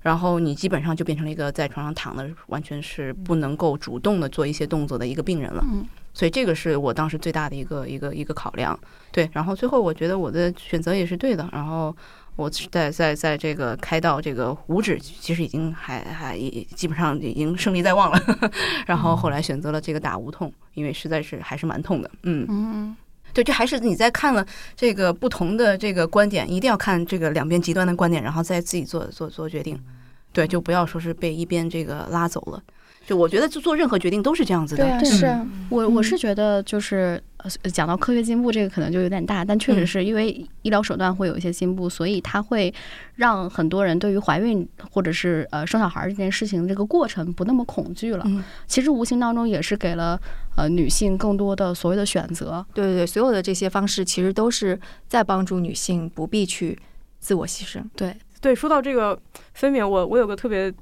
[0.00, 5.64] 然后你基本上就变成了一个在床上躺的，完全是不能够主动的做一些动作的一个病人了。
[5.64, 8.78] 嗯所以这个是我当时最大的一个一个一个考量。
[9.10, 11.48] 对，然后最后我觉得我的选择也是对的。
[11.50, 11.96] 然后
[12.36, 18.22] 我在在在这个开到这个五指，其实已经还还也基本上已经胜利在望了。
[18.86, 22.10] 然后后来选择了这个打无痛，因为实在是还是蛮痛的。
[22.24, 22.96] 嗯，嗯，
[23.32, 29.78] 对，这还是你在看了这个不同的这个观点，一定要看这个两边极端的观点，然后再自己做做做决定。
[30.32, 32.62] 对，就不要说是被一边这个拉走了。
[33.04, 34.84] 就我觉得就做任何决定都是这样子的。
[34.84, 37.31] 对啊，嗯是啊我我是觉得就是呃
[37.72, 40.30] 讲到科学进步这个可能就有点大，但确实嗯是因为
[40.62, 42.72] 医疗手段会有一些进步，所以它会
[43.16, 48.24] 让很多人对于怀孕或者是呃生小孩这件事情这个过程不那么恐惧了。
[48.26, 50.20] 嗯其实无形当中也是给了
[50.56, 52.64] 呃女性更多的所谓的选择。
[52.72, 54.78] 对对对，所有的这些方式其实都是
[55.08, 56.78] 在帮助女性不必去
[57.18, 57.82] 自我牺牲。
[57.96, 59.18] 对，对，说到这个
[59.54, 60.72] 分娩，我我有个特别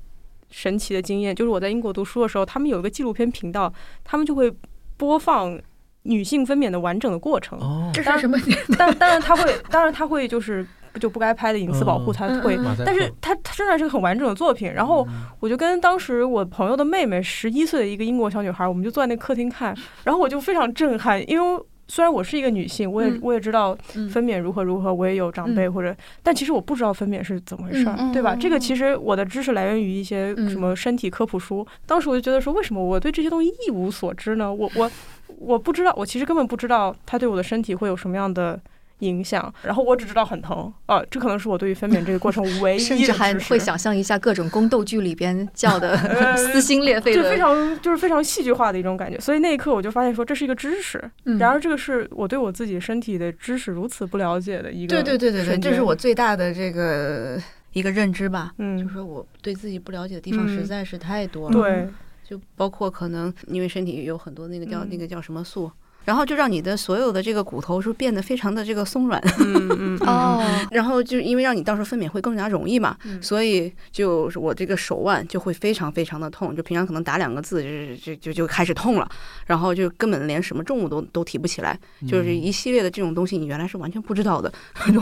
[0.50, 3.72] 神奇的经验，就是我在英国读书的时候，他们有一个纪录片频道，
[4.04, 4.52] 他们就会
[4.96, 5.58] 播放
[6.04, 7.58] 女性分娩的完整的过程。
[7.58, 8.38] 哦，这是什么？
[8.78, 10.66] 但 当然他会，当然他会就是
[10.98, 12.58] 就不该拍的隐私保护，嗯他会。
[12.84, 15.06] 但是他他仍然是个很完整的作品，然后
[15.40, 28.34] 我就跟当时我朋友的妹妹十一岁的一个英国小女孩，我们就坐在那客厅看，然后我就非常震撼，因为虽然我是一个女性，我也、嗯我也知道嗯分娩如何如何，我也有长辈或者，但其实我不知道分娩是怎么回事儿，嗯对吧？
[28.34, 34.52] 嗯这个其实我的知识来源于一些嗯什么身体科普书，当时我就觉得说，为什么我对这些东西一无所知呢？
[34.54, 34.90] 我我
[35.38, 38.60] 我不知道，我其实根本不知道它对我的身体会有什么样的。
[39.02, 47.38] 影响，然后我只知道很疼啊，这可能是我对于分娩这个过程唯一的甚至还会想象一下各种宫斗剧里边 叫的呃撕心裂肺的就非。
[47.38, 57.40] 常就是非常戏剧化的一种感觉，所以那一刻我就发现说这是一个知识，嗯然而这个是我对我自己身体的知识如此不了解的一个对对对对对，这是我最大的这个
[57.72, 58.52] 一个认知吧。
[58.58, 61.58] 嗯就是说我对自己不了解的地方嗯实在是太多了。
[61.58, 61.88] 对
[62.30, 64.88] 就包括可能因为身体有很多那个叫、嗯。
[64.88, 65.68] 那个叫什么素，
[66.04, 79.08] 然后就让你的所有的这个骨头是变得非常的这个松软，嗯嗯哦，然后就因为让你到时候分娩会更加容易嘛，嗯所以就是我这个手腕就会非常非常的痛，就平常可能打两个字就就就就开始痛了，
[79.46, 81.78] 然后就根本连什么重物都都提不起来，
[82.08, 84.52] 就是一系列的这种东西你原来是完全不知道的，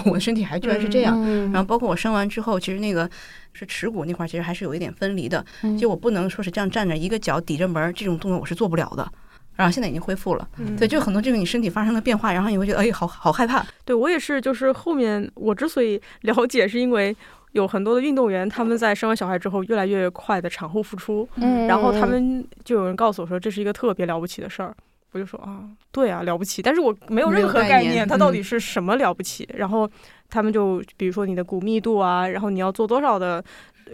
[0.04, 1.14] 我的身体还居然是这样。
[1.24, 3.08] 嗯然后包括我生完之后，其实那个
[3.52, 5.44] 是耻骨那块，其实还是有一点分离的。
[5.62, 9.10] 嗯就我不能说是这样站着，一个脚抵着门儿，这种动作我是做不了的。
[9.58, 13.66] 然后现在已经恢复了，嗯对，就很多这个你身体发生了变化，然后你会觉得哎，好好害怕。
[13.84, 17.14] 对我也是，就是后面我之所以 了解，是因为
[17.52, 24.72] 有很多的运动员他们在生完小孩之后越来越快的产后复出，嗯然后他们就有人告诉我说这是一个特别了不起的事儿。
[25.12, 29.48] 我就说啊，对啊，了不起，但是我没有任何概念它到嗯底是什么了不起。
[29.54, 29.90] 然后
[30.28, 33.42] 他们就比如说你的骨密度啊，然后你要做多少的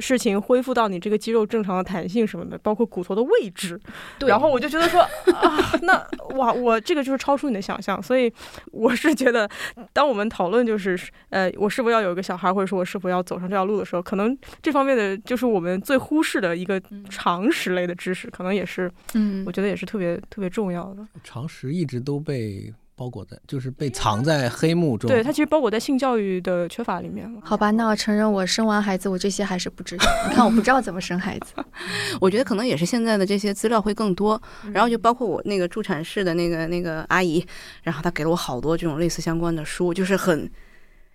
[0.00, 3.80] 事情恢复到你这个肌肉正常的弹性什么的，包括骨头的位置。
[4.18, 8.32] 对然后我就觉得说啊，那哇，我这个就是超出你的想象，所以
[8.72, 9.48] 我是觉得，
[9.92, 10.98] 当我们讨论就是
[11.30, 21.06] 呃，我是否要有一个小孩，或者说我是否要走上这条路的时候，可能这方面的就是我们最忽视的一个常识类的知识，可能也是嗯我觉得也是特别特别重要的。
[21.22, 25.08] 常识一直都被包裹在，就是被藏在黑幕中。
[25.08, 27.40] 对，它其实包裹在性教育的缺乏里面了。
[27.42, 30.04] 好吧，那我承认我生完孩子，我这些还是不知道。
[30.28, 31.54] 你看，我不知道怎么生孩子。
[32.20, 34.40] 我觉得可能也是现在的这些资料会更多，
[34.72, 37.44] 然后就包括我那个助产士的那个那个阿姨，
[37.82, 40.50] 然后她给了我好多这种类似相关的书，就是很。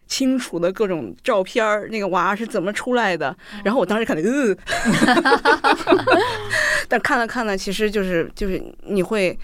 [0.09, 3.37] 清楚的各种照片儿，那个娃是怎么出来的？
[3.63, 4.57] 然后我当时看的，呃，
[6.89, 9.37] 但看了看了，其实就是就是你会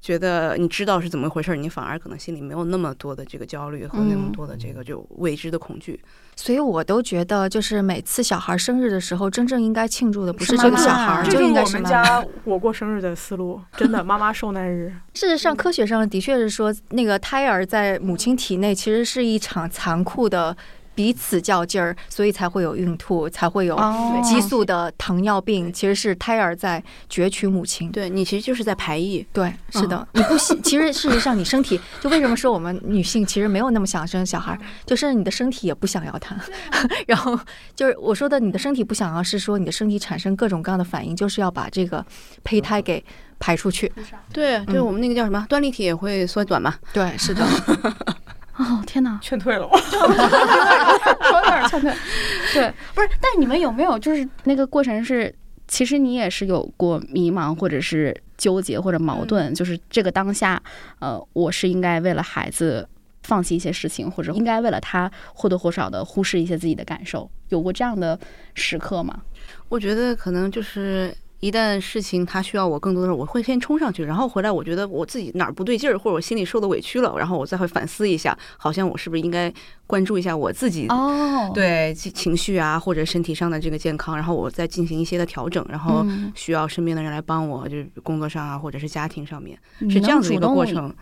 [0.00, 6.00] 觉得你知道是怎么回事儿，你反而可能心里没有那么多的这个焦虑和那么嗯多的这个就未知的恐惧。
[6.36, 12.04] 所以我都觉得，就是每次小孩生日的时候，真正应该庆祝的不是是这个小孩就是应该是我们妈妈。
[12.04, 14.90] 家我过生日的思路，真的，妈妈受难日。
[15.12, 20.56] 事实上，科学上的确是说，那个胎儿在母亲体内其实是一场残酷的
[21.00, 24.20] 彼此较劲儿，所以才会有孕吐，才会有哦。
[24.22, 27.90] 激素的糖尿病，其实是胎儿在攫取母亲。
[27.90, 36.36] 对你其实就是在排异，对，是的，你不喜，其实事实上你身体， 就为什么说我们女性其实没有那么想生小孩，就是你的身体也不想要它，
[37.08, 37.40] 然后
[37.74, 42.04] 就是我说的你的身体不想要，是说你的身体产生各种各样的反应，就是要把这个
[42.44, 43.02] 胚胎给
[43.38, 43.90] 排出去。
[44.34, 46.74] 对，对我们那个叫什么端粒体也会缩短嘛。
[46.92, 47.42] 对，是的，
[48.60, 49.76] 哦天哪，劝退了我。
[49.78, 51.92] 有点劝退。
[52.52, 55.34] 对，不是，但你们有没有就是那个过程是，
[55.66, 60.62] 其实你也是有过迷茫或者是纠结或者矛盾，就是这个当下，
[60.98, 62.88] 呃，我是应该为了孩子
[63.22, 68.18] 放弃一些事情，或者应该为了他或多或少的忽视一些自己的感受，有过这样的
[68.54, 69.22] 时刻吗？
[69.68, 79.52] 我觉得可能就是一旦事情它需要我更多的时候，我会先冲上去，然后回来，我觉得我自己哪儿不对劲儿，或者我心里受的委屈了，然后我再会反思一下，好像我是不是应该
[79.86, 90.94] 关注一下我自己哦，对情情绪啊，或者身体上的这个健康，然后我再进行一些的调整，然后嗯需要身边的人来帮我，就是工作上啊，或者是家庭上面，是这样子的一个过程。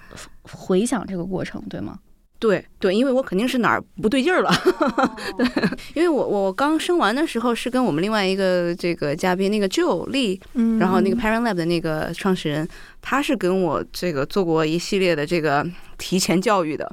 [0.42, 1.98] 回想这个过程，对吗？
[2.38, 4.50] 对对，因为我肯定是哪儿不对劲儿了。
[5.36, 5.46] 对，
[5.94, 12.68] 因为我我刚生完的时候是跟我们另外一个这个嘉宾那个 Joe Lee，嗯然后那个 Parent Lab 的那个创始人，
[13.02, 15.66] 他是跟我这个做过一系列的这个
[15.98, 16.90] 提前教育的，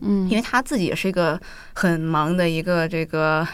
[0.00, 1.38] 嗯因为他自己也是一个
[1.74, 3.46] 很忙的一个这个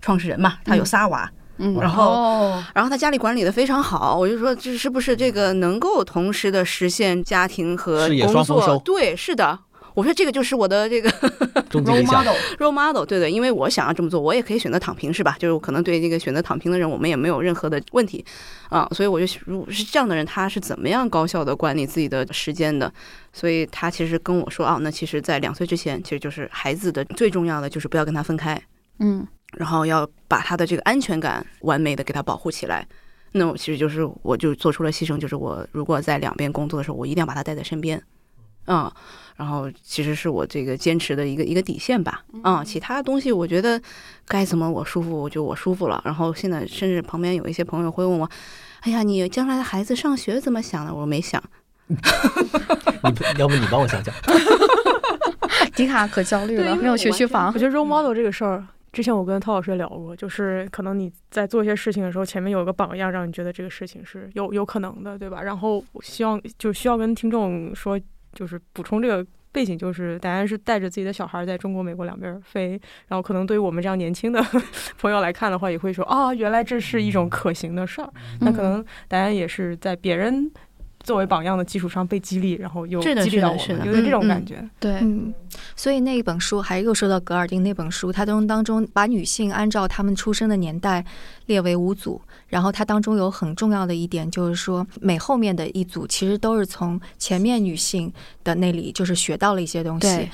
[0.00, 1.30] 创始人嘛，他有仨娃。
[1.58, 8.66] 嗯，然后哦然后他家里管理的非常好，我就说这是不是这个能够同时的实现家庭和事业工双丰收？
[8.66, 9.58] 作对，是的。
[9.96, 11.08] 我说这个就是我的这个
[11.72, 15.34] role model，role model，对对，因为我想要这么做，我也可以选择躺平，是吧？
[15.38, 18.22] 就是我可能对这个选择躺平的人，我们也没有任何的问题
[18.68, 22.92] 啊，所以我就如果是这样的人，他是怎么样高效的管理自己的时间的？
[23.32, 28.60] 所以他其实跟我说啊，那其实，在两岁之前，其实就是孩子的最重要的就是不要跟他分开，
[28.98, 29.26] 嗯
[29.56, 32.86] 然后要把他的这个安全感完美的给他保护起来。
[33.32, 38.02] 那我其实就是我就做出了牺牲，就是我如果在两边工作的时候，我一定要把他带在身边，
[38.66, 38.90] 嗯，
[39.36, 43.80] 然后其实是我这个坚持的一个一个底线吧，嗯，其他东西我觉得
[44.26, 46.00] 该怎么我舒服我就我舒服了。
[46.04, 48.30] 然后现在甚至旁边有一些朋友会问我，
[48.80, 50.92] 哎呀，你将来的孩子上学怎么想的？
[50.92, 51.42] 我说没想，
[51.88, 51.96] 你
[53.38, 54.14] 要不你帮我想想？
[55.74, 57.58] 迪卡可焦虑了，没有学区房我。
[57.58, 65.42] 觉得 role model 这个事儿，之前我跟涛老师也聊过，就是可能你在做一些事情的时候，前面有一个榜样，让你觉得这个事情是有有可能的，对吧？
[65.42, 68.00] 然后我希望就需要跟听众说，
[68.36, 72.78] 就是补充这个背景，就是达安是带着自己的小孩在中国、美国两边飞，
[73.08, 74.40] 然后可能对于我们这样年轻的
[75.00, 78.12] 朋友来看的话，也会说啊，原来这是一种可行的事儿。
[78.40, 80.52] 那可能达安也是在别人。
[81.06, 84.68] 作为榜样的基础上被激励，然后又激励到我们，有点这种嗯感觉。
[84.80, 85.32] 对，嗯，
[85.76, 91.04] 所以那一本书还又说到格尔丁那本书，它当当中把女性按照她们出生的年代
[91.46, 100.28] 列为五组，然后它当中有很重要的一点就是说，每后面的一组其实都是从前面女性的那里就是学到了一些东西。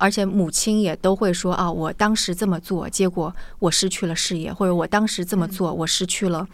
[0.00, 6.46] 而且母亲也都会说啊，我当时这么做，结果我失去了事业，或者我当时这么做，我失去了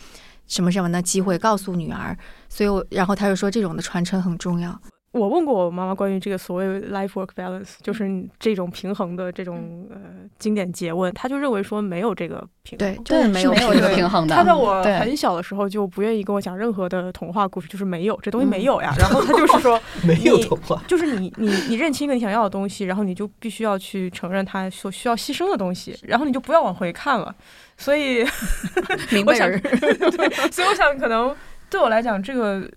[0.46, 2.16] 什么什么的机会，告诉女儿。
[2.48, 4.80] 所以我，然后他就说这种的传承很重要。
[5.14, 9.96] 我问过我妈妈关于这个所谓 life work balance，就是这种平衡的这种呃
[10.40, 12.78] 经典诘问，她就认为说没有这个平衡。
[12.78, 14.34] 对，就对，是没有没有这个平衡的。
[14.34, 18.92] 她在我很小的时候就不愿意跟我讲任何的童话故事，就是没有这东西没有呀。
[18.98, 20.82] 然后她就是说， 没有你童话。
[20.88, 27.32] 就是你你你认清一个你想要的东西，然后你就必须要去承认它所需要牺牲的东西，然后你就不要往回看了。
[27.78, 28.24] 所以，
[29.12, 29.60] 明白人。
[29.62, 31.32] 对，所以我想可能
[31.70, 32.68] 对我来讲，这个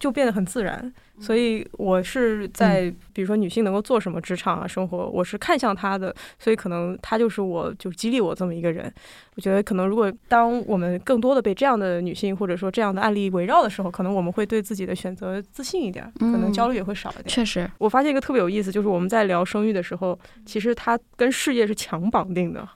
[0.00, 0.92] 就变得很自然。
[1.20, 8.92] 所以我是在比如说女性能够做什么职场啊生活，我是看向她的，所以可能她就是我就激励我这么一个人。
[9.36, 17.26] 我觉得可能如果当我们更多的被这样的女性或者说这样的案例围绕的时候，可能我们会对自己的选择自信一点，可能嗯焦虑也会少一点。
[17.26, 22.68] 确实，我发现一个特别有意思，就是我们在聊生育的时候，其实它跟事业是强绑定的，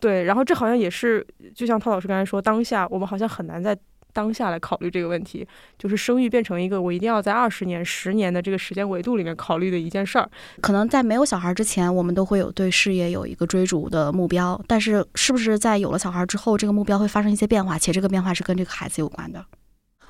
[0.00, 0.24] 对。
[0.24, 1.24] 然后这好像也是，
[1.54, 3.76] 就像涛老师刚才说，当下我们好像很难在
[4.12, 5.46] 当下来考虑这个问题，
[5.78, 10.28] 就是生育变成一个我一定要在二十年、十年的这个时间维度里面考虑的一件事儿。
[10.60, 19.44] 可能在没有小孩之前，我们都会有对事业有一个追逐的目标，但是是不是在有了小孩之后，这个目标会发生一些变化，且这个变化是跟这个孩子有关的？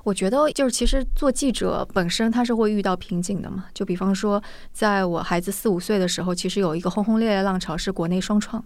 [0.03, 3.66] 我觉得就是，其实做记者本身他是会遇到瓶颈的嘛。
[3.74, 4.42] 就比方说，
[4.72, 8.64] 在我孩子四五岁的时候，其实有一个轰轰烈烈浪潮是国内双创，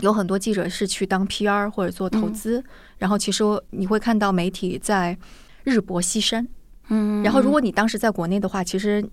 [0.00, 2.62] 有很多记者是去当 PR 或者做投资，
[2.98, 5.16] 然后其实你会看到媒体在
[5.64, 6.46] 日薄西山。
[6.88, 9.04] 嗯然后如果你当时在国内的话，其实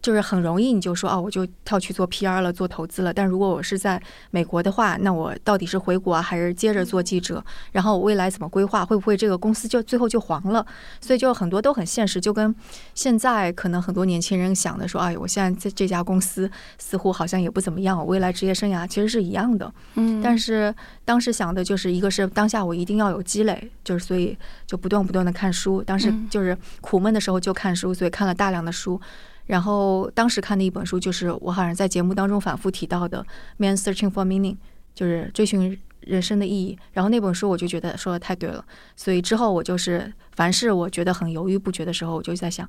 [0.00, 3.12] 就是很容易你就说哦，我就跳去做 PR 了，做投资了。
[3.12, 7.44] 但如果我是在美国的话，那我到底是回国啊，还是接着做记者？
[7.72, 8.84] 然后我未来怎么规划？
[8.84, 10.64] 会不会这个公司就最后就黄了？
[11.00, 12.54] 所以就很多都很现实，就跟
[12.94, 19.72] 现在可能很多年轻人想的说，哎，我现在在这家公司似乎好像也不怎么样，我未来职业生涯其实是一样的。
[19.94, 20.74] 嗯但是
[21.04, 24.36] 当时想的就是，一个是当下我一定要有积累，就是所以
[24.66, 25.82] 就不断不断的看书。
[25.82, 29.00] 当时嗯就是苦闷的时候就看书，所以看了大量的书。
[29.48, 33.20] 然后当时看的一本书就是我好像在节目当中反复提到的
[33.56, 34.54] 《Man Searching for Meaning》，
[34.94, 36.78] 就是追寻人生的意义。
[36.92, 42.68] 然后那本书我就觉得说的太对了，所以之后我就是凡是我觉得很犹豫不决的时候，我就在想，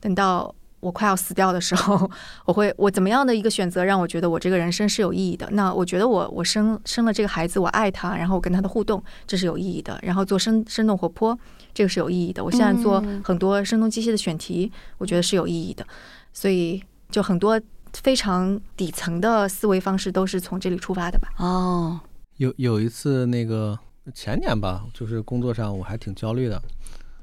[0.00, 2.08] 等到我快要死掉的时候，
[2.46, 5.48] 我会我怎么样的一个选择让我觉得我这个人生是有意义的？
[5.52, 9.98] 那我觉得我我生生了这个孩子，我爱他，然后我跟他的互动，这是有意义的。
[10.02, 11.36] 然后做生生动活泼，
[11.74, 12.44] 这个是有意义的。
[12.44, 15.84] 我现在做很多声东击西的选题，我觉得是有意义的。
[16.38, 16.80] 所以
[17.10, 17.60] 就很多
[17.94, 21.32] 非常底层的思维方式都是从这里出发的吧。
[21.38, 21.98] 哦，
[22.36, 23.76] 有有一次那个
[24.14, 26.62] 前年吧，就是工作上我还挺焦虑的。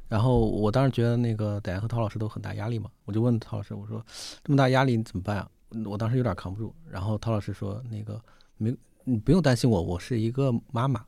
[0.09, 4.05] 然后我当时觉得那个戴岩和陶老师都很大压力嘛，我就问陶老师，我说
[4.43, 5.49] 这么大压力你怎么办啊？
[5.85, 6.75] 我当时有点扛不住。
[6.91, 8.19] 然后陶老师说那个
[8.57, 11.01] 没你不用担心我，我是一个妈妈，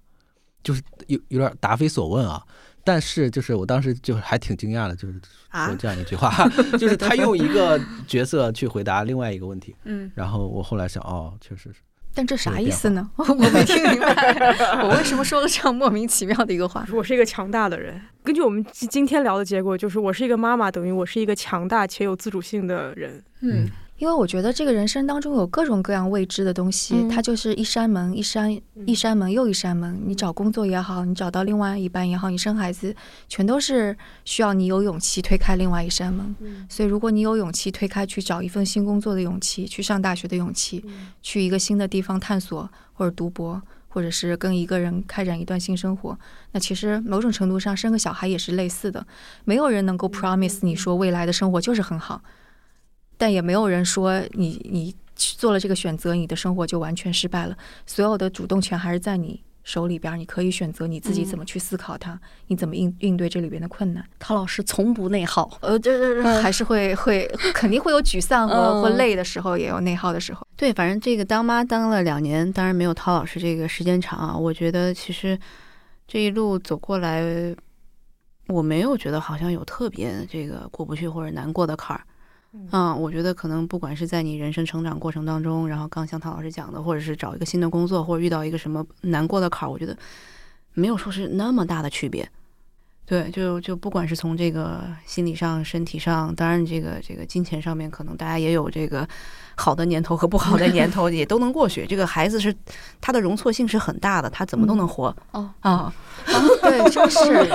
[0.67, 2.43] 就是有有点答非所问啊。
[2.83, 5.13] 但是就是我当时就还挺惊讶的，就是
[5.51, 6.31] 说这样一句话，
[6.79, 9.75] 就是他用一个角色去回答另外一个问题。
[9.83, 11.75] 嗯，然后我后来想，哦，确实是。
[12.13, 13.09] 但这啥意思呢？
[13.15, 16.87] 我没听明白，我为什么说了这样莫名其妙的一个话？
[16.93, 18.01] 我是一个强大的人。
[18.23, 23.21] 根据我们今天聊的结果，就是我是一个妈妈，等于我是一个强大且有自主性的人。
[23.41, 23.69] 嗯。
[23.97, 29.99] 因为我觉得这个人生当中有各种各样未知的东西，它就是一扇门一扇一扇门又一扇门。
[30.05, 32.95] 你找工作也好，你找到另外一半也好，你生孩子，
[33.27, 36.35] 全都是需要你有勇气推开另外一扇门。
[36.69, 40.85] 所以，如果你有勇气推开去找一份新工作的勇气，去上大学的勇气，
[41.23, 46.15] 去一个新的地方探索或者读博，或者是跟一个人开展一段新生活，
[46.51, 49.03] 那其实某种程度上生个小孩也是类似的。
[49.43, 52.21] 没有人能够 promise 你说未来的生活就是很好。
[53.17, 57.57] 但也没有人说你你做了这个选择，你的生活就完全失败了。
[57.85, 64.05] 所有的主动权还是在你手里边，你可以选择你自己怎么去思考它，你怎么应应对这里边的困难。
[64.19, 70.47] 陶老师从不内耗，呃，这这还是会会肯定会有沮丧和或累的时候，也有内耗的时候。
[70.55, 74.37] 对，反正这个当妈当了两年，当然没有陶老师这个时间长啊。
[74.37, 75.37] 我觉得其实
[76.07, 77.21] 这一路走过来，
[78.47, 82.03] 我没有觉得好像有特别这个过不去或者难过的坎儿。
[82.71, 89.95] 嗯，我觉得可能不管是在你人生成长过程当中，然后刚像唐老师讲的，或者是找一个新的工作，或者遇到一个什么难过的坎儿，我觉得
[90.73, 92.27] 没有说是那么大的区别。
[93.05, 99.07] 对，就就不管是从这个心理上、身体上，当然这个这个金钱上面，可能大家也有这个
[99.55, 101.85] 好的年头和不好的年头， 也都能过去。
[101.87, 102.53] 这个孩子是
[102.99, 105.15] 他的容错性是很大的，他怎么都能活。
[105.31, 105.93] 哦啊，
[106.61, 107.47] 对，就是，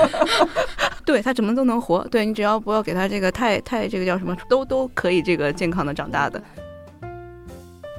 [1.05, 2.07] 对他怎么都能活。
[2.11, 6.43] 对你只要不要给他这个太太这个叫什么，都都可以这个健康的长大的。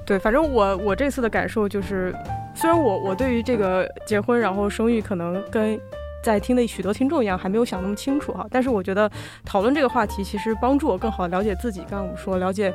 [0.06, 2.16] 对，反正我我这次的感受就是，
[2.54, 5.80] 虽然我我对于这个结婚然后生育可能跟。
[6.24, 8.48] 在听的许多听众一样，还没有想那么清楚哈。
[8.50, 9.12] 但是我觉得
[9.44, 11.82] 讨论这个话题，其实帮助我更好了解自己。
[11.82, 12.74] 刚刚我们说，了解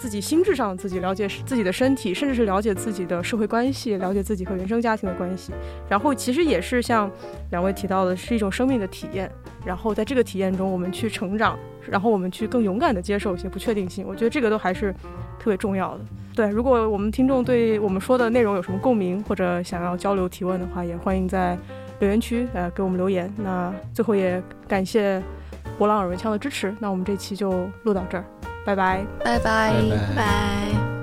[0.00, 5.52] 自己心智上自己，了解自己的身体，甚至是了解自己的社会关系，了解自己和原生家庭的关系。
[5.90, 7.10] 然后其实也是像
[7.50, 9.30] 两位提到的，是一种生命的体验。
[9.62, 14.06] 然后在这个体验中，我们去成长，然后我们去更勇敢地接受一些不确定性。
[14.08, 14.90] 我觉得这个都还是
[15.38, 16.04] 特别重要的。
[16.34, 21.58] 对，如果我们听众对我们说的内容有什么共鸣，或者想要交流提问的话，也欢迎在。
[22.00, 25.22] 留言区呃给我们留言，那最后也感谢
[25.76, 28.24] 博朗耳闻枪的支持，那我们这期就录到这儿，
[28.70, 29.06] 拜拜。
[29.24, 29.72] 拜拜。
[29.90, 30.99] 拜拜。